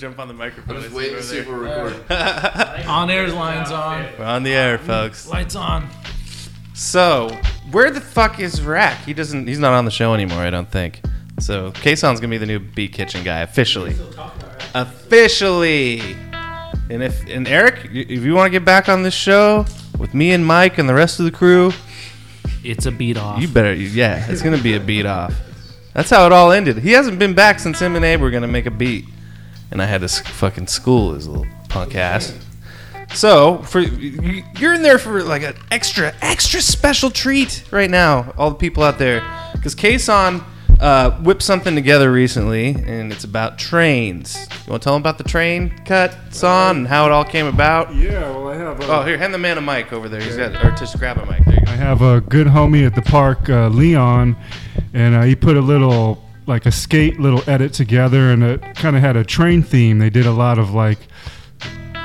[0.00, 0.76] jump on the microphone.
[0.76, 2.00] I'm just I waiting to see if we're recording.
[2.88, 4.06] On air's lines on.
[4.18, 5.28] We're on the air, folks.
[5.28, 5.88] Lights on.
[6.74, 7.38] So,
[7.70, 9.04] where the fuck is Rack?
[9.04, 9.46] He doesn't.
[9.46, 10.38] He's not on the show anymore.
[10.38, 11.02] I don't think.
[11.38, 13.94] So, Kason's gonna be the new Beat Kitchen guy officially.
[14.74, 16.00] Officially.
[16.88, 19.66] And if and Eric, if you want to get back on this show
[19.98, 21.72] with me and Mike and the rest of the crew,
[22.64, 23.40] it's a beat off.
[23.40, 23.74] You better.
[23.74, 25.34] Yeah, it's gonna be a beat off.
[25.92, 26.78] That's how it all ended.
[26.78, 29.04] He hasn't been back since him and Abe were gonna make a beat,
[29.70, 32.36] and I had to fucking school his little punk ass.
[33.14, 38.32] So for you- you're in there for like an extra extra special treat right now,
[38.38, 40.44] all the people out there, because Kason
[40.78, 44.46] uh, whipped something together recently, and it's about trains.
[44.66, 47.44] You want to tell them about the train cut, son, and how it all came
[47.46, 47.94] about?
[47.94, 48.80] Yeah, well, I have.
[48.88, 50.22] Oh, here, hand the man a mic over there.
[50.22, 51.44] He's got, or just grab a mic.
[51.44, 51.72] There you go.
[51.72, 54.36] I have a good homie at the park, uh, Leon,
[54.94, 58.96] and uh, he put a little like a skate little edit together, and it kind
[58.96, 59.98] of had a train theme.
[59.98, 60.98] They did a lot of like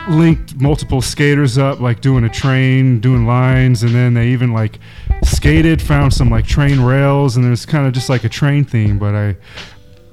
[0.09, 4.79] linked multiple skaters up, like doing a train, doing lines, and then they even like
[5.23, 8.97] skated, found some like train rails, and there's kind of just like a train theme.
[8.97, 9.35] But I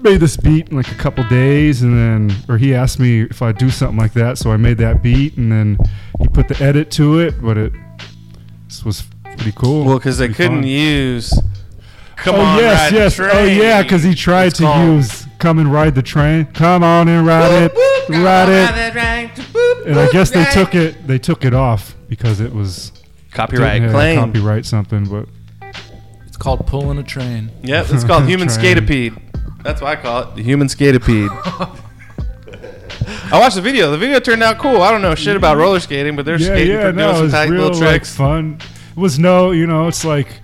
[0.00, 3.42] made this beat in like a couple days, and then or he asked me if
[3.42, 5.78] I'd do something like that, so I made that beat, and then
[6.20, 7.72] he put the edit to it, but it
[8.66, 9.84] this was pretty cool.
[9.84, 10.66] Well, because they couldn't fun.
[10.66, 11.38] use.
[12.22, 13.20] Come oh on, yes, ride the yes.
[13.20, 16.84] Oh yeah, because he tried It's to called- use "Come and Ride the Train." Come
[16.84, 17.72] on and ride it,
[18.08, 19.86] ride it.
[19.86, 21.06] And I guess they took it.
[21.06, 22.92] They took it off because it was
[23.32, 24.18] Copyright claim.
[24.20, 25.28] Copyright something, but
[26.28, 27.50] It's called pulling a train.
[27.62, 29.16] Yep, it's called human Train.
[29.64, 31.30] That's what I call it, the human skatipede.
[33.32, 33.90] I watched the video.
[33.90, 34.82] The video turned out cool.
[34.82, 37.14] I don't know shit about roller skating, but they're yeah, skating, yeah, doing no, it
[37.14, 38.14] some was tight real little like tricks.
[38.14, 38.58] fun.
[38.90, 40.41] It was no, you know, it's like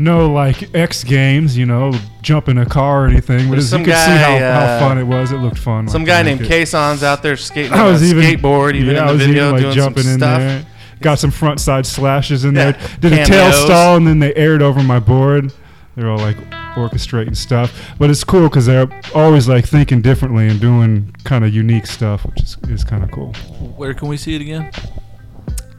[0.00, 1.92] no like X Games, you know,
[2.22, 3.48] jump in a car or anything.
[3.50, 5.30] But as some you could see how, uh, how fun it was.
[5.30, 5.88] It looked fun.
[5.88, 6.50] Some like, guy named make.
[6.50, 9.12] Kason's out there skating I on a was even skateboard, even yeah, in I the
[9.18, 10.38] was video, even, like, doing jumping some in stuff.
[10.38, 10.66] there.
[11.00, 12.88] Got some front side slashes in Yeah, there.
[13.00, 15.52] Did a tail stall and then they aired over my board.
[15.96, 16.36] They're all like
[16.74, 21.52] orchestrating stuff, but it's cool because they're always like thinking differently and doing kind of
[21.52, 23.32] unique stuff, which is, is kind of cool.
[23.76, 24.70] Where can we see it again?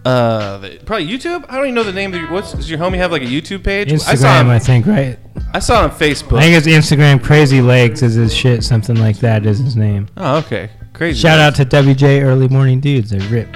[0.03, 1.45] Uh, probably YouTube.
[1.47, 2.13] I don't even know the name.
[2.13, 3.91] Of your, what's does your homie have like a YouTube page?
[3.93, 4.49] I saw Instagram, him.
[4.49, 5.19] I think, right?
[5.53, 6.39] I saw it on Facebook.
[6.39, 7.23] I think it's Instagram.
[7.23, 8.63] Crazy Legs is his shit.
[8.63, 10.07] Something like that is his name.
[10.17, 10.71] Oh, okay.
[10.93, 11.19] Crazy.
[11.19, 13.11] Shout out to WJ Early Morning Dudes.
[13.11, 13.47] They rip.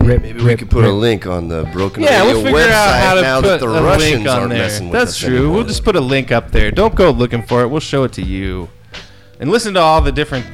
[0.00, 0.22] Rip.
[0.22, 2.70] Maybe we rip, could put a link on the Broken Yeah, Radio we'll figure website
[2.70, 4.58] out how to now put that the a Russians link on aren't there.
[4.58, 5.36] messing with That's us true.
[5.36, 5.54] anymore.
[5.56, 6.70] We'll just put a link up there.
[6.70, 7.68] Don't go looking for it.
[7.68, 8.68] We'll show it to you,
[9.40, 10.44] and listen to all the different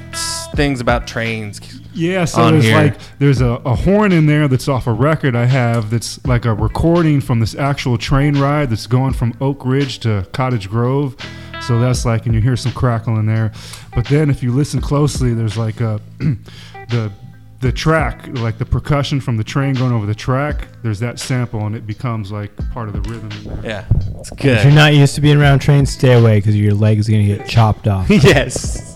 [0.55, 1.61] things about trains.
[1.93, 2.77] Yeah, so on there's here.
[2.77, 6.45] like there's a, a horn in there that's off a record I have that's like
[6.45, 11.17] a recording from this actual train ride that's going from Oakridge to Cottage Grove.
[11.67, 13.53] So that's like, and you hear some crackle in there.
[13.95, 16.01] But then if you listen closely, there's like a
[16.89, 17.13] the
[17.61, 20.69] the track, like the percussion from the train going over the track.
[20.83, 23.31] There's that sample, and it becomes like part of the rhythm.
[23.63, 23.85] Yeah,
[24.19, 24.59] it's good.
[24.59, 27.27] If you're not used to being around trains, stay away because your leg is gonna
[27.27, 28.09] get chopped off.
[28.11, 28.90] yes.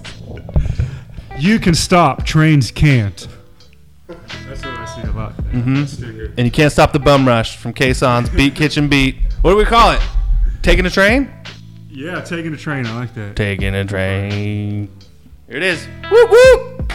[1.45, 3.29] You can stop, trains can't.
[4.09, 5.33] That's what I see a lot.
[5.33, 5.85] hmm
[6.39, 9.17] And you can't stop the bum rush from Kason's Beat Kitchen Beat.
[9.43, 10.01] What do we call it?
[10.63, 11.31] Taking a train?
[11.91, 12.87] Yeah, taking a train.
[12.87, 13.37] I like that.
[13.37, 14.89] Taking a train.
[15.47, 15.87] Here it is.
[16.11, 16.93] Whoop whoop.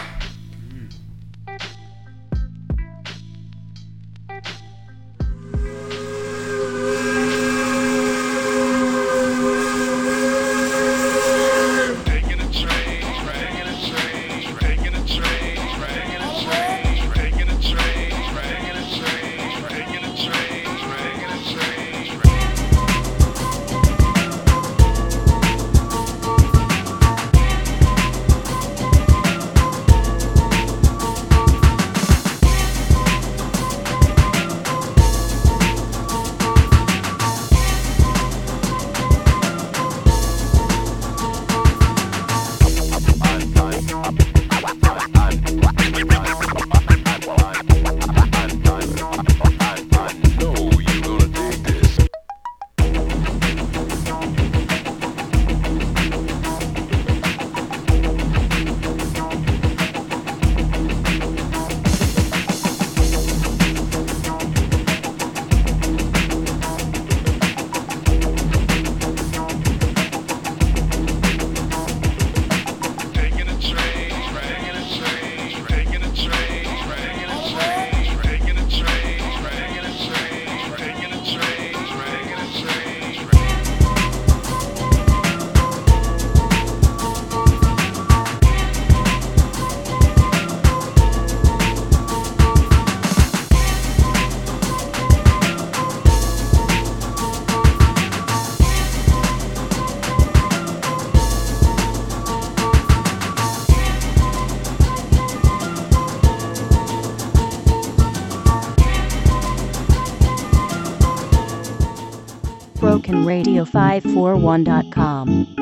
[114.02, 115.59] radio541.com.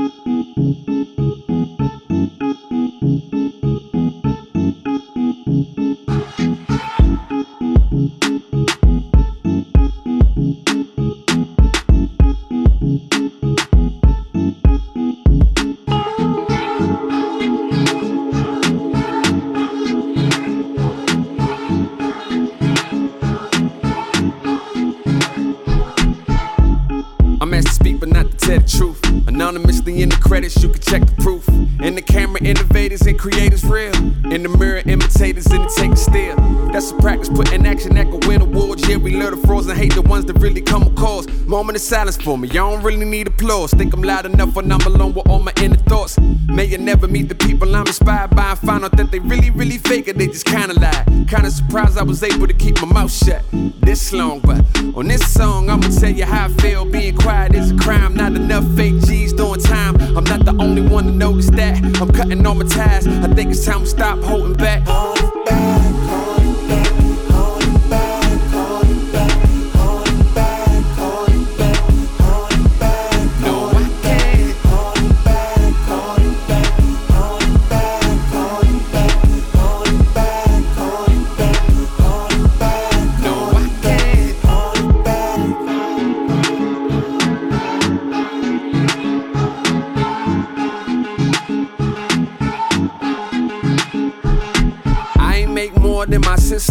[41.67, 43.71] Moment of silence for me, y'all don't really need applause.
[43.71, 46.17] Think I'm loud enough when I'm alone with all my inner thoughts.
[46.47, 49.49] May you never meet the people I'm inspired by and find out that they really,
[49.49, 50.17] really fake it.
[50.17, 51.03] They just kinda lie.
[51.27, 53.43] Kinda surprised I was able to keep my mouth shut
[53.81, 54.63] this long, but
[54.95, 56.85] on this song, I'ma tell you how I feel.
[56.85, 59.97] Being quiet is a crime, not enough fake G's doing time.
[60.15, 61.83] I'm not the only one to notice that.
[62.01, 63.05] I'm cutting all my ties.
[63.05, 64.83] I think it's time to stop holding back.
[64.87, 65.66] I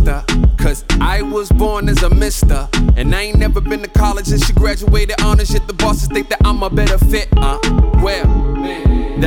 [0.07, 0.25] sister.
[0.59, 2.69] Cause I was born as a mister.
[2.97, 5.53] And I ain't never been to college and she graduated honors.
[5.53, 7.29] Yet the bosses think that I'm a better fit.
[7.37, 7.59] Uh,
[8.03, 8.56] well,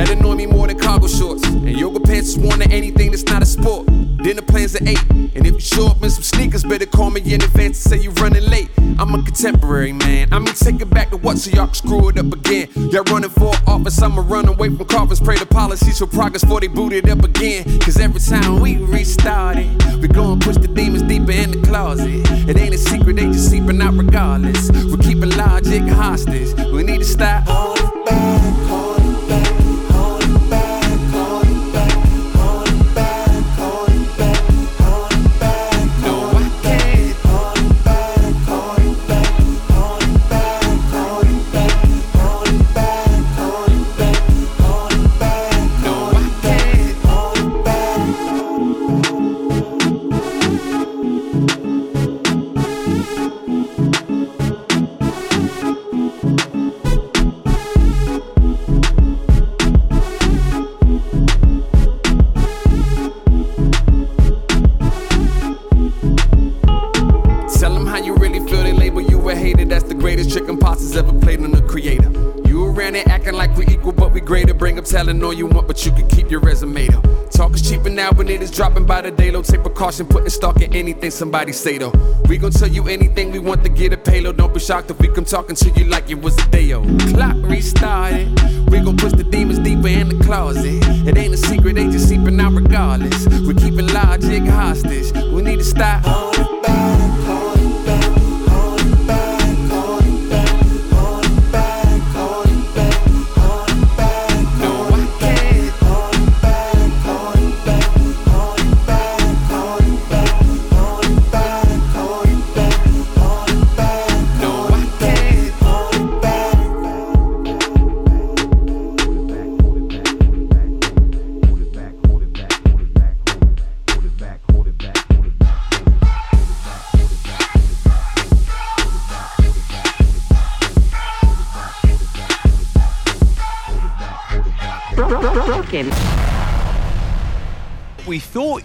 [0.00, 1.46] that annoy me more than cargo shorts.
[1.46, 3.86] And yoga pants is worn to anything that's not a sport.
[4.22, 4.98] Dinner plans at 8.
[5.10, 7.98] And if you show up in some sneakers, better call me in advance and say
[7.98, 8.70] you running late.
[8.98, 10.32] I'm a contemporary man.
[10.32, 12.68] I mean, take it back to what so y'all can screw it up again.
[12.74, 15.20] Y'all running for office, I'ma run away from coffins.
[15.20, 17.64] Pray the policies for progress before they boot it up again.
[17.80, 22.08] Cause every time we restart it, we gon' push the demons deeper in the closet.
[22.48, 24.70] It ain't a secret, they just seeping out regardless.
[24.70, 26.54] We're keeping logic hostage.
[26.72, 27.44] We need to stop.
[27.46, 28.49] Tell
[79.80, 79.90] low.
[80.10, 81.92] Putting stock in anything somebody say though.
[82.28, 84.36] We gon' tell you anything we want to get a payload.
[84.36, 87.00] Don't be shocked if we come talking to you like it was a day old.
[87.14, 88.28] Clock restarted.
[88.70, 90.84] We gon' push the demons deeper in the closet.
[91.08, 93.26] It ain't a secret, they just seeping out regardless.
[93.26, 95.12] We're keeping logic hostage.
[95.32, 96.39] We need to stop.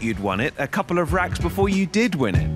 [0.05, 2.47] You'd won it a couple of racks before you did win it.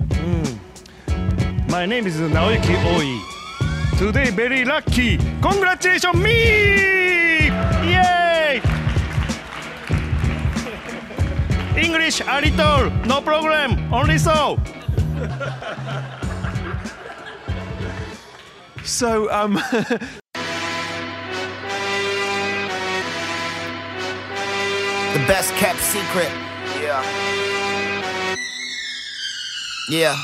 [1.68, 3.98] My name is Naoki Oi.
[3.98, 5.18] Today very lucky.
[5.42, 7.48] Congratulations me!
[7.90, 8.62] Yay!
[11.76, 14.58] English a little, no problem, only so.
[18.82, 19.54] So, um,
[25.12, 26.49] The best kept secret.
[29.90, 30.14] Yeah.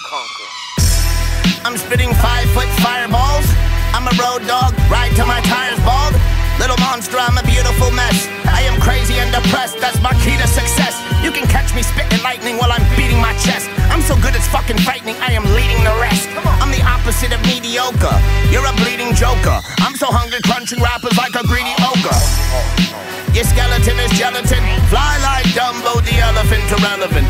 [1.67, 3.51] I'm spitting five foot fireballs.
[3.91, 6.14] I'm a road dog, ride till my tires bald.
[6.62, 8.31] Little monster, I'm a beautiful mess.
[8.47, 11.03] I am crazy and depressed, that's my key to success.
[11.19, 13.67] You can catch me spitting lightning while I'm beating my chest.
[13.91, 16.31] I'm so good it's fucking frightening, I am leading the rest.
[16.62, 18.14] I'm the opposite of mediocre.
[18.55, 19.59] You're a bleeding joker.
[19.83, 22.23] I'm so hungry, crunching rappers like a greedy ogre.
[23.35, 24.62] Your skeleton is gelatin.
[24.89, 27.26] Fly like Dumbo, the elephant irrelevant.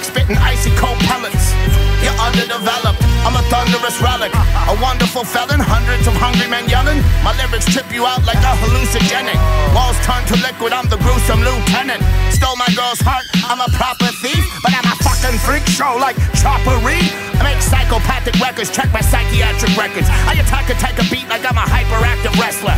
[0.00, 1.52] Spitting icy cold pellets.
[2.00, 3.02] You're underdeveloped.
[3.26, 4.32] I'm a thunderous relic.
[4.32, 7.02] A wonderful felon, hundreds of hungry men yelling.
[7.20, 9.36] My lyrics trip you out like a hallucinogenic.
[9.76, 12.02] Walls turn to liquid, I'm the gruesome lieutenant.
[12.32, 14.42] Stole my girl's heart, I'm a proper thief.
[14.62, 14.81] But I'm
[15.24, 16.98] a freak show like choppery.
[17.38, 20.10] I make psychopathic records, check my psychiatric records.
[20.26, 22.74] I attack and take a beat like I'm a hyperactive wrestler.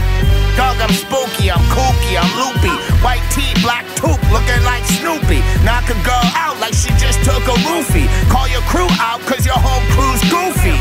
[0.57, 2.75] Dog, I'm spooky, I'm kooky, I'm loopy.
[3.01, 5.41] White tee, black tooth, looking like Snoopy.
[5.65, 8.09] Knock a girl out like she just took a roofie.
[8.29, 10.77] Call your crew out, cause your whole crew's goofy.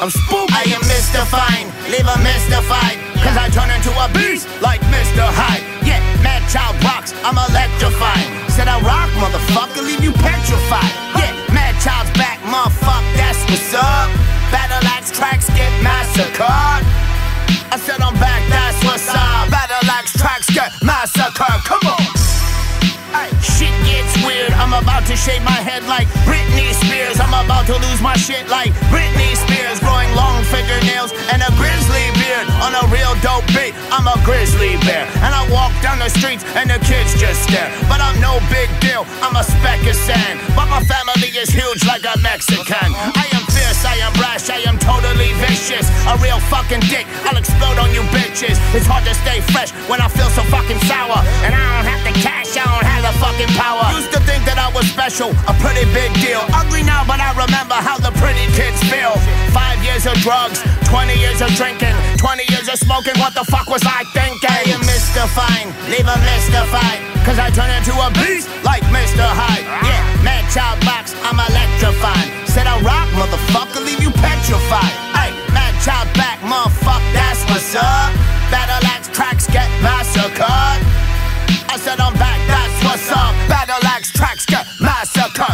[0.00, 0.50] I'm spooky.
[0.50, 2.98] I am mystifying, leave her mystified.
[3.22, 5.22] Cause I turn into a beast like Mr.
[5.22, 5.62] Hyde.
[5.84, 8.30] Yeah, Madchild rocks, I'm electrifying.
[8.48, 10.92] Said I rock, motherfucker, leave you petrified.
[11.16, 14.08] Yeah, Madchild's back, motherfucker, that's what's up.
[14.50, 16.82] Battle axe tracks get massacred.
[17.70, 19.50] I said I'm back, that's what's up.
[19.50, 21.62] Battle axe tracks get massacred.
[21.64, 22.20] Come on.
[23.40, 24.52] Shit gets weird.
[24.60, 27.20] I'm about to shave my head like Britney Spears.
[27.20, 29.80] I'm about to lose my shit like Britney Spears.
[29.80, 32.46] Growing long fingernails and a grizzly beard.
[32.60, 35.08] On a real dope beat, I'm a grizzly bear.
[35.24, 37.72] And I walk down the streets and the kids just stare.
[37.88, 40.40] But I'm no big deal, I'm a speck of sand.
[40.52, 42.90] But my family is huge like a Mexican.
[42.94, 45.88] I am fierce, I am brash, I am totally vicious.
[46.06, 48.60] A real fucking dick, I'll explode on you bitches.
[48.76, 51.18] It's hard to stay fresh when I feel so fucking sour.
[51.44, 53.84] And I don't have the cash, I don't have the fucking power.
[53.96, 56.42] Used to think that I was special, a pretty big deal.
[56.52, 59.16] Ugly now, but I remember how the pretty kids feel.
[59.54, 63.16] Five years of drugs, 20 years of drinking, 20 years of smoking.
[63.16, 64.76] What the fuck was I thinking?
[64.76, 67.00] Am mystifying, leave her mystified.
[67.24, 69.24] Cause I turn into a beast like Mr.
[69.24, 69.64] Hyde.
[69.64, 72.28] Yeah, Madchild box, I'm electrifying.
[72.44, 74.92] Said I rock, motherfucker, leave you petrified.
[75.16, 78.12] Hey, Madchild back, motherfucker, that's what's up.
[78.52, 80.76] Battle axe tracks get massacred.
[81.72, 83.32] I said I'm back, that's what's up.
[83.48, 85.49] Battle axe tracks get massacred.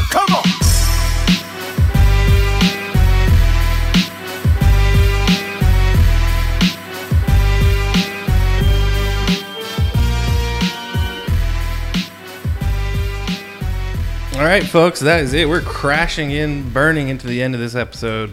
[14.60, 15.46] Right, folks, that is it.
[15.46, 18.32] We're crashing in, burning into the end of this episode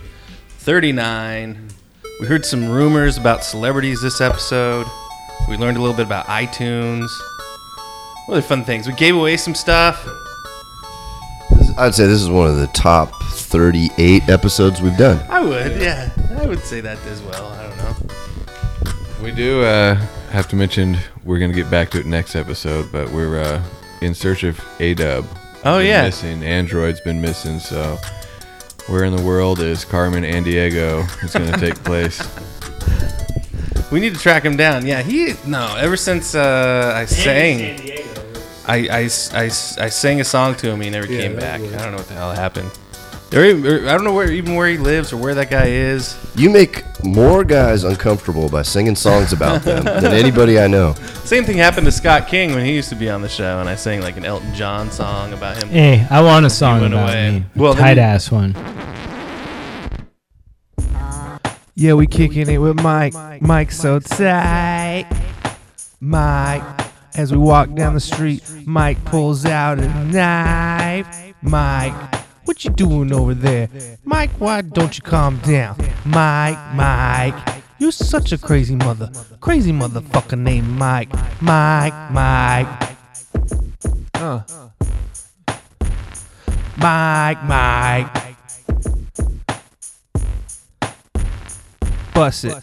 [0.59, 1.67] 39.
[2.21, 4.87] We heard some rumors about celebrities this episode.
[5.49, 7.09] We learned a little bit about iTunes.
[8.29, 8.87] Really fun things.
[8.87, 10.01] We gave away some stuff.
[11.77, 15.21] I'd say this is one of the top 38 episodes we've done.
[15.29, 16.09] I would, yeah.
[16.39, 17.47] I would say that as well.
[17.47, 18.95] I don't know.
[19.21, 19.95] We do uh,
[20.31, 23.61] have to mention we're gonna get back to it next episode, but we're uh,
[24.01, 25.25] in search of A Dub.
[25.65, 26.03] Oh, yeah.
[26.03, 26.43] missing.
[26.43, 27.59] Android's been missing.
[27.59, 27.97] So,
[28.87, 31.07] where in the world is Carmen Sandiego?
[31.23, 32.21] It's gonna take place.
[33.91, 34.85] We need to track him down.
[34.85, 35.75] Yeah, he no.
[35.77, 37.79] Ever since uh, I sang,
[38.67, 38.99] I, I,
[39.33, 40.81] I, I sang a song to him.
[40.81, 41.61] He never Yeah, came back.
[41.61, 42.71] was- I don't know what the hell happened.
[43.33, 45.65] Or even- or I don't know where even where he lives or where that guy
[45.65, 46.15] is.
[46.35, 50.93] You make more guys uncomfortable by singing songs about them than anybody I know.
[51.23, 53.67] Same thing happened to Scott King when he used to be on the show, and
[53.67, 55.69] I sang like an Elton John song about him.
[55.69, 57.31] Hey, I want a song went about away.
[57.39, 57.45] me.
[57.55, 58.55] Well, tight you- ass one.
[61.75, 63.13] Yeah, we kicking it with Mike.
[63.41, 65.07] Mike so tight.
[65.99, 66.61] Mike.
[67.15, 71.07] As we walk down the street, Mike pulls out a knife.
[71.41, 71.93] Mike,
[72.45, 73.69] what you doing over there?
[74.03, 75.77] Mike, why don't you calm down?
[76.05, 77.63] Mike, Mike.
[77.79, 79.11] You're such a crazy mother.
[79.41, 81.11] Crazy motherfucker named Mike.
[81.41, 82.67] Mike, Mike.
[86.77, 88.35] Mike, Mike.
[92.13, 92.53] Bust it.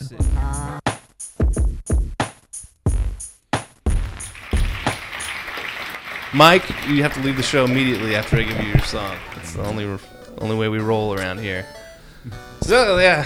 [6.33, 9.17] Mike, you have to leave the show immediately after I give you your song.
[9.57, 9.99] That's the only
[10.39, 11.67] only way we roll around here.
[12.63, 13.25] So yeah,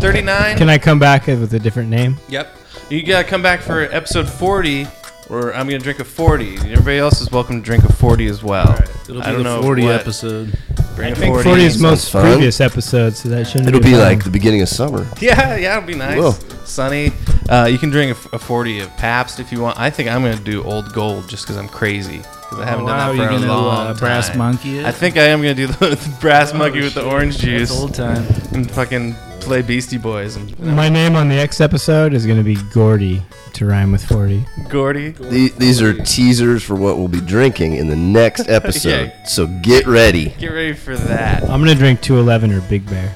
[0.00, 0.58] thirty nine.
[0.58, 2.16] Can I come back with a different name?
[2.28, 2.54] Yep.
[2.90, 4.84] You gotta come back for episode 40,
[5.28, 6.56] where I'm gonna drink a 40.
[6.56, 8.70] Everybody else is welcome to drink a 40 as well.
[9.08, 10.58] It'll I be don't the know 40 what- episode.
[10.96, 11.44] Bring I a think 40.
[11.48, 12.26] 40 is most fun.
[12.26, 15.06] previous episodes, so that shouldn't It'll be be like the beginning of summer.
[15.20, 16.18] Yeah, yeah, it'll be nice.
[16.18, 16.32] Whoa.
[16.66, 17.12] Sunny.
[17.48, 19.78] Uh, you can drink a 40 of Pabst if you want.
[19.78, 22.20] I think I'm gonna do Old Gold just because I'm crazy.
[22.52, 24.36] Because I haven't Oh, wow, done that for a gonna, long uh, Brass.
[24.36, 24.86] Monkey it?
[24.86, 27.70] I think I am gonna do the, the brass Oh, monkey with the orange juice.
[27.70, 28.24] That's old time.
[28.52, 32.44] And fucking play Beastie Boys and My name on the X episode is going to
[32.44, 33.20] be Gordy
[33.54, 34.44] to rhyme with 40.
[34.68, 35.10] Gordy.
[35.10, 39.12] The- these are teasers for what we'll be drinking in the next episode.
[39.26, 40.28] So get ready.
[40.38, 41.42] Get ready for that.
[41.42, 43.12] I'm going to drink 211 or Big Bear.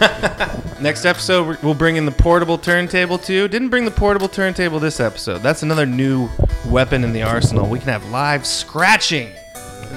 [0.80, 3.48] Next episode, we're- we'll bring in the portable turntable too.
[3.48, 5.38] Didn't bring the portable turntable this episode.
[5.38, 6.28] That's another new
[6.66, 7.68] weapon in the arsenal.
[7.68, 9.30] We can have live scratching.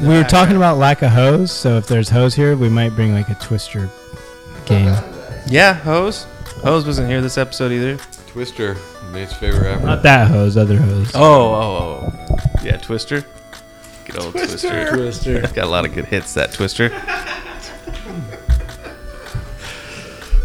[0.02, 3.14] We were talking about lack of hose, so if there's hose here, we might bring
[3.14, 3.90] like a twister
[4.66, 4.96] game.
[5.48, 6.24] Yeah, hose.
[6.64, 7.98] Hose wasn't here this episode either.
[8.28, 8.78] Twister,
[9.12, 9.86] Nate's favorite rapper.
[9.86, 11.12] Not that hose, other hose.
[11.14, 12.38] Oh, oh, oh.
[12.64, 13.24] Yeah, Twister.
[14.06, 14.90] Good old Twister.
[14.96, 15.40] Twister.
[15.42, 15.54] Twister.
[15.54, 16.90] Got a lot of good hits, that Twister.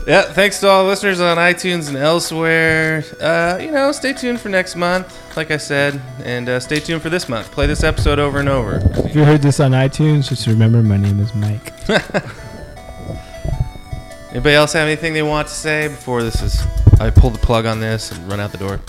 [0.06, 3.04] Yeah, thanks to all the listeners on iTunes and elsewhere.
[3.20, 7.02] Uh, you know, stay tuned for next month, like I said, and uh, stay tuned
[7.02, 7.50] for this month.
[7.50, 8.80] Play this episode over and over.
[9.04, 11.72] If you heard this on iTunes, just remember my name is Mike.
[14.30, 16.62] Anybody else have anything they want to say before this is?
[17.00, 18.80] I pull the plug on this and run out the door.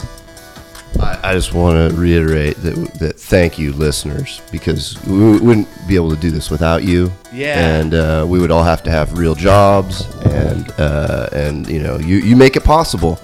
[0.99, 5.95] I, I just want to reiterate that that thank you, listeners, because we wouldn't be
[5.95, 7.11] able to do this without you.
[7.31, 7.79] Yeah.
[7.79, 11.97] And uh, we would all have to have real jobs, and uh, and you know,
[11.97, 13.19] you you make it possible.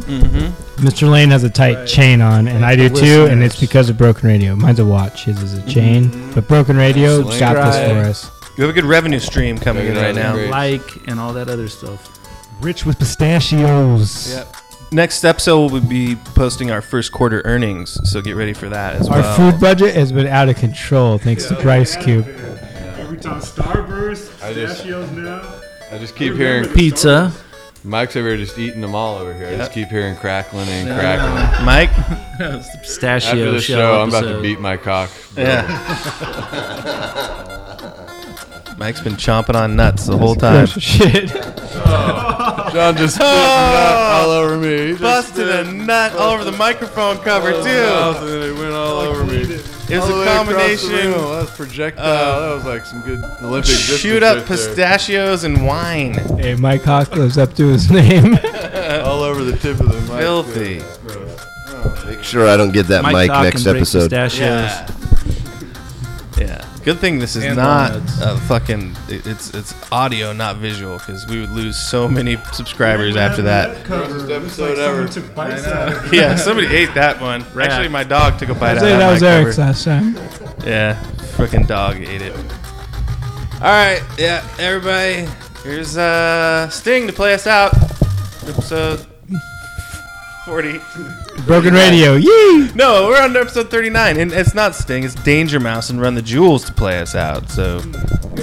[0.00, 0.84] Mm-hmm.
[0.84, 1.08] Mr.
[1.08, 3.96] Lane has a tight chain on, and I do too, you, and it's because of
[3.96, 4.56] Broken Radio.
[4.56, 8.30] Mine's a watch, his is a chain, but Broken Radio got this for us.
[8.56, 10.36] We have a good revenue stream coming in right now.
[10.48, 12.10] Like and all that other stuff.
[12.60, 14.30] Rich with pistachios.
[14.30, 14.56] Yep.
[14.94, 19.10] Next episode, we'll be posting our first quarter earnings, so get ready for that as
[19.10, 19.18] well.
[19.18, 19.50] Our well.
[19.50, 22.28] food budget has been out of control thanks to Rice Cube.
[22.28, 25.42] Every time Starburst, I just- pistachios now.
[25.90, 27.32] I just keep hearing the Pizza.
[27.82, 29.48] Mike's over here just eating them all over here.
[29.48, 31.66] I just keep hearing crackling and Yeah, crackling.
[31.66, 31.90] Mike?
[32.40, 34.42] It's pistachio After the show show, I'm about to episode.
[34.42, 35.10] beat my cock.
[38.76, 40.66] Mike's been chomping on nuts the whole time.
[40.78, 41.30] shit.
[41.34, 44.20] Oh, John just spit nut oh.
[44.24, 44.78] all over me.
[44.86, 48.26] He just Busted a spit- nut all over the microphone cover Oh, too.
[48.34, 49.42] and it went all over me.
[49.42, 50.90] It was All the a way across the combination.
[50.90, 51.12] room.
[51.12, 52.04] That was projectile.
[52.06, 54.56] of that was like some good Olympic distance Shoot up right there.
[54.56, 56.14] pistachios and wine.
[56.38, 58.34] Hey, Mike Hawk lives up to his name.
[59.04, 60.20] all over the tip of the mic.
[60.20, 60.82] Filthy.
[62.06, 64.10] Make sure I don't get that Mike mic next episode.
[64.10, 64.40] Pistachios.
[64.40, 64.86] Yeah.
[66.86, 66.92] Yeah.
[66.92, 67.92] Good thing this is And not
[68.22, 68.94] a fucking.
[69.08, 73.86] it- It's it's audio, not visual, because we would lose so many subscribers after that.
[73.86, 75.08] First episode ever.
[75.08, 76.12] Took bites out.
[76.12, 77.42] Yeah, somebody ate that one.
[77.60, 79.32] Actually, my dog took a bite I'd out say of that my was cover.
[79.42, 80.14] Eric's last time.
[80.66, 81.02] Yeah,
[81.36, 82.34] freaking dog ate it.
[83.56, 85.26] All right, yeah, everybody.
[85.62, 87.72] Here's uh Sting to play us out.
[88.46, 89.06] Episode
[90.44, 90.78] forty.
[91.46, 92.70] Broken Radio, yee!
[92.74, 95.04] No, we're on episode thirty-nine, and it's not Sting.
[95.04, 97.50] It's Danger Mouse and Run the Jewels to play us out.
[97.50, 97.80] So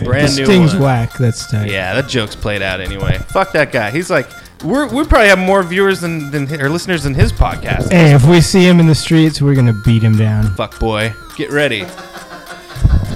[0.03, 0.45] brand new.
[0.45, 0.83] Sting's one.
[0.83, 1.13] whack.
[1.17, 1.71] That's tight.
[1.71, 3.17] Yeah, that joke's played out anyway.
[3.29, 3.89] Fuck that guy.
[3.89, 4.29] He's like,
[4.63, 7.91] we're we probably have more viewers than than or listeners than his podcast.
[7.91, 10.53] Hey, if we see him in the streets, we're gonna beat him down.
[10.55, 11.85] Fuck boy, get ready.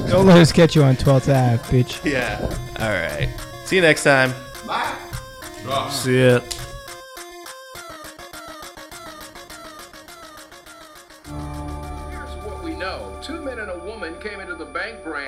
[0.07, 2.03] Don't let us catch you on 12th Ave, bitch.
[2.03, 2.39] Yeah.
[2.80, 3.30] All right.
[3.65, 4.34] See you next time.
[4.65, 4.95] Bye.
[5.91, 6.39] See ya.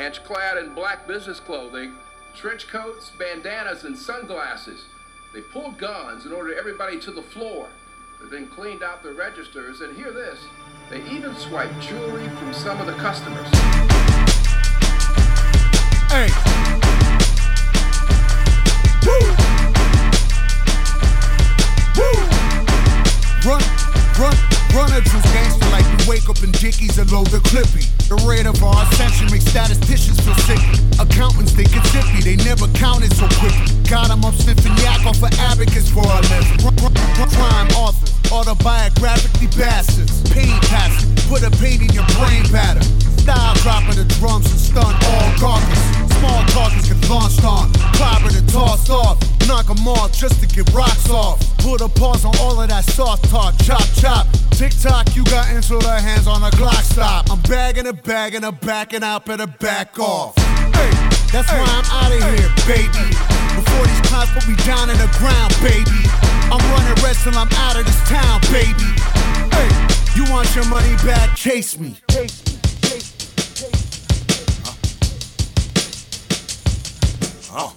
[0.08, 1.94] Bank branch clad in black business clothing,
[2.34, 4.86] trench coats, bandanas, and sunglasses.
[5.34, 7.68] They pulled guns and ordered everybody to the floor.
[8.22, 10.40] They then cleaned out the registers, and hear this,
[10.90, 13.48] they even swiped jewelry from some of the customers.
[16.10, 16.30] Hey.
[19.06, 19.36] Woo.
[21.98, 22.24] Woo.
[23.46, 23.62] Run,
[24.18, 27.85] run, run a juice gangster like we wake up in Dickies and load the clippy.
[28.07, 30.61] The rate of our ascension makes statisticians feel sick.
[30.99, 33.56] Accountants think it's zippy, they never counted so quick.
[33.89, 36.60] Got 'em up sniffing yak off of abacus for a living.
[37.35, 40.22] Crime authors, autobiographically bastards.
[40.31, 42.84] Pain passes, put a pain in your brain pattern.
[43.19, 45.84] Style dropping the drums and stun all gawkers.
[46.19, 49.18] Small targets get launched on, clobbered and tossed off.
[49.48, 51.39] Knock 'em off just to get rocks off.
[51.57, 54.27] Put a pause on all of that soft talk, chop chop.
[54.58, 57.30] Tick tock, you got into the hands on the Glock stop.
[57.30, 60.36] I'm bagging a bag and I'm backing out, better back off.
[60.74, 60.90] Hey,
[61.32, 63.06] that's why I'm out of here, baby.
[63.54, 66.02] Before these clowns put me down in the ground, baby.
[66.50, 68.90] I'm running rest till I'm out of this town, baby.
[69.54, 69.70] Hey,
[70.18, 71.36] you want your money back?
[71.36, 71.94] Chase me.
[72.10, 72.58] Chase me.
[77.54, 77.70] Uh.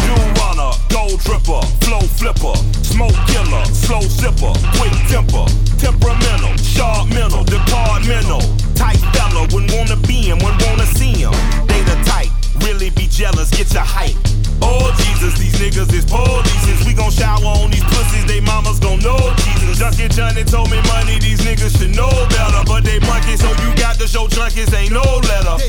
[0.00, 5.44] You runner, gold dripper, flow flipper, smoke killer, slow sipper, quick temper,
[5.84, 8.40] temperamental, sharp mental, departmental,
[8.74, 11.32] tight fella, when wanna be him, when wanna see him.
[11.68, 12.32] They the type,
[12.64, 14.16] really be jealous, get your hype.
[14.62, 16.86] Oh Jesus, these niggas is polices.
[16.86, 19.78] We gon' shower on these pussies, they mamas gon' know Jesus.
[19.78, 22.64] Junkie Johnny told me money, these niggas should know better.
[22.64, 25.60] But they monkey, so you got to show junkies ain't no letter.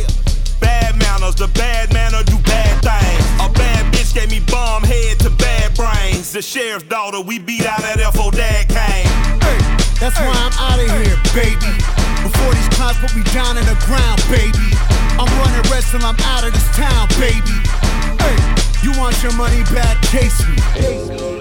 [0.62, 3.26] Bad manners, the bad manner do bad things.
[3.44, 6.32] A bad bitch gave me bomb head to bad brains.
[6.32, 7.20] the sheriff's daughter.
[7.20, 9.85] We beat out that FO dad came.
[10.06, 11.82] That's why I'm out of here, baby.
[12.22, 14.70] Before these clowns put me down in the ground, baby.
[15.18, 17.58] I'm running rest till I'm out of this town, baby.
[18.22, 18.38] Hey,
[18.84, 20.00] you want your money back?
[20.12, 21.35] Chase me.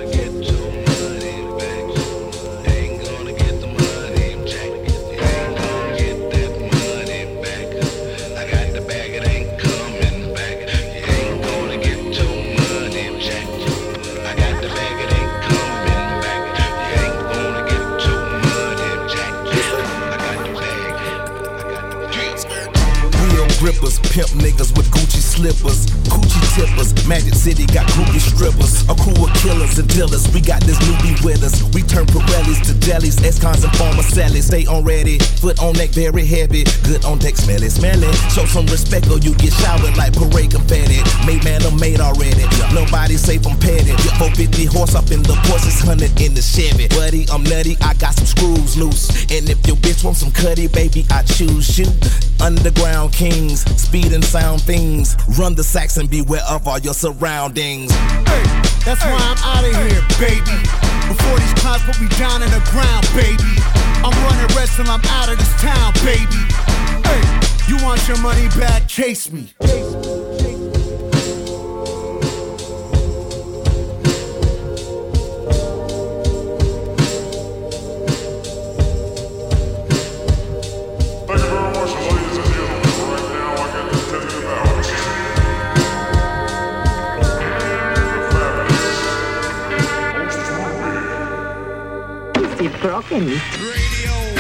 [24.15, 25.87] Pimp niggas with Gucci slippers,
[26.55, 26.95] tippers.
[27.07, 30.31] Magic City got groupie strippers, a crew of killers and dealers.
[30.33, 31.63] We got this newbie with us.
[31.75, 34.47] We turn Pirellis to jellies, ex-cons and former sellies.
[34.47, 36.65] Stay on ready, foot on neck very heavy.
[36.87, 38.11] Good on deck, smelly, smelly.
[38.31, 41.03] Show some respect or you get showered like parade confetti.
[41.27, 42.47] Made man, I'm made already.
[42.73, 43.93] Nobody safe, I'm petty.
[44.23, 46.87] 450 horse up in the Porsche, 600 in the Chevy.
[46.89, 49.11] Buddy, I'm nutty, I got some screws loose.
[49.31, 51.87] And if your bitch wants some cutty, baby, I choose you.
[52.41, 55.17] Underground kings, speed and sound things.
[55.39, 57.91] Run the sacks and beware of all your surroundings.
[58.85, 60.59] That's why I'm out of here, baby.
[61.09, 63.57] Before these clowns put me down in the ground, baby.
[64.05, 66.45] I'm running rest till I'm out of this town, baby.
[67.05, 67.23] Hey,
[67.69, 68.87] you want your money back?
[68.87, 69.55] Chase me.
[93.15, 94.34] Broken.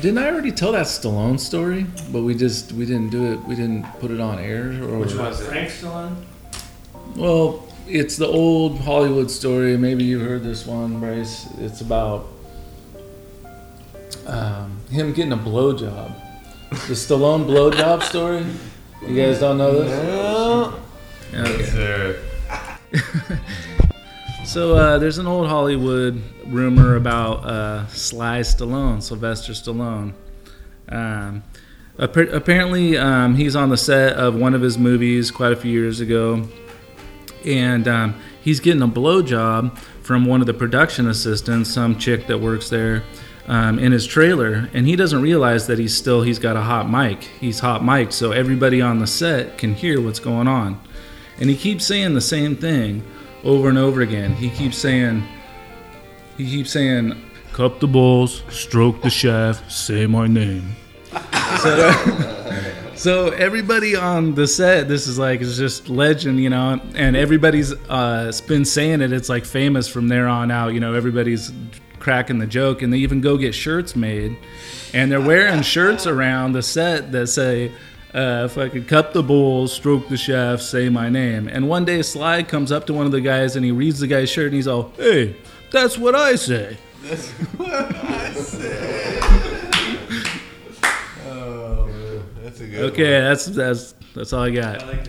[0.00, 1.84] Didn't I already tell that Stallone story?
[2.12, 3.44] But we just we didn't do it.
[3.44, 4.70] We didn't put it on air.
[4.82, 6.14] Or Which was Frank Stallone?
[7.16, 9.76] Well, it's the old Hollywood story.
[9.76, 11.48] Maybe you heard this one, Bryce.
[11.58, 12.28] It's about
[14.26, 16.14] um, him getting a blowjob.
[16.70, 18.46] The Stallone blowjob story.
[19.04, 19.90] You guys don't know this?
[19.90, 20.37] No.
[24.48, 30.14] So uh, there's an old Hollywood rumor about uh, Sly Stallone, Sylvester Stallone.
[30.88, 31.42] Um,
[31.98, 35.70] appa- apparently, um, he's on the set of one of his movies quite a few
[35.70, 36.48] years ago,
[37.44, 42.38] and um, he's getting a blowjob from one of the production assistants, some chick that
[42.38, 43.02] works there,
[43.48, 46.88] um, in his trailer, and he doesn't realize that he's still he's got a hot
[46.88, 47.24] mic.
[47.38, 50.80] He's hot mic'd, so everybody on the set can hear what's going on,
[51.38, 53.04] and he keeps saying the same thing
[53.44, 54.34] over and over again.
[54.34, 55.22] He keeps saying,
[56.36, 57.20] he keeps saying,
[57.52, 60.76] cup the balls, stroke the shaft, say my name.
[61.62, 61.90] So,
[62.94, 67.72] so everybody on the set, this is like, it's just legend, you know, and everybody's
[67.88, 69.12] uh, been saying it.
[69.12, 70.74] It's like famous from there on out.
[70.74, 71.50] You know, everybody's
[72.00, 74.36] cracking the joke, and they even go get shirts made,
[74.92, 77.72] and they're wearing shirts around the set that say,
[78.14, 81.48] uh, if I could cup the bulls, stroke the shaft, say my name.
[81.48, 84.06] And one day Sly comes up to one of the guys and he reads the
[84.06, 85.36] guy's shirt and he's all, hey,
[85.70, 86.78] that's what I say.
[87.02, 89.22] That's what I said.
[91.26, 92.22] oh, man.
[92.42, 94.82] That's a good Okay, that's that's that's all I got.
[94.82, 95.08] I like.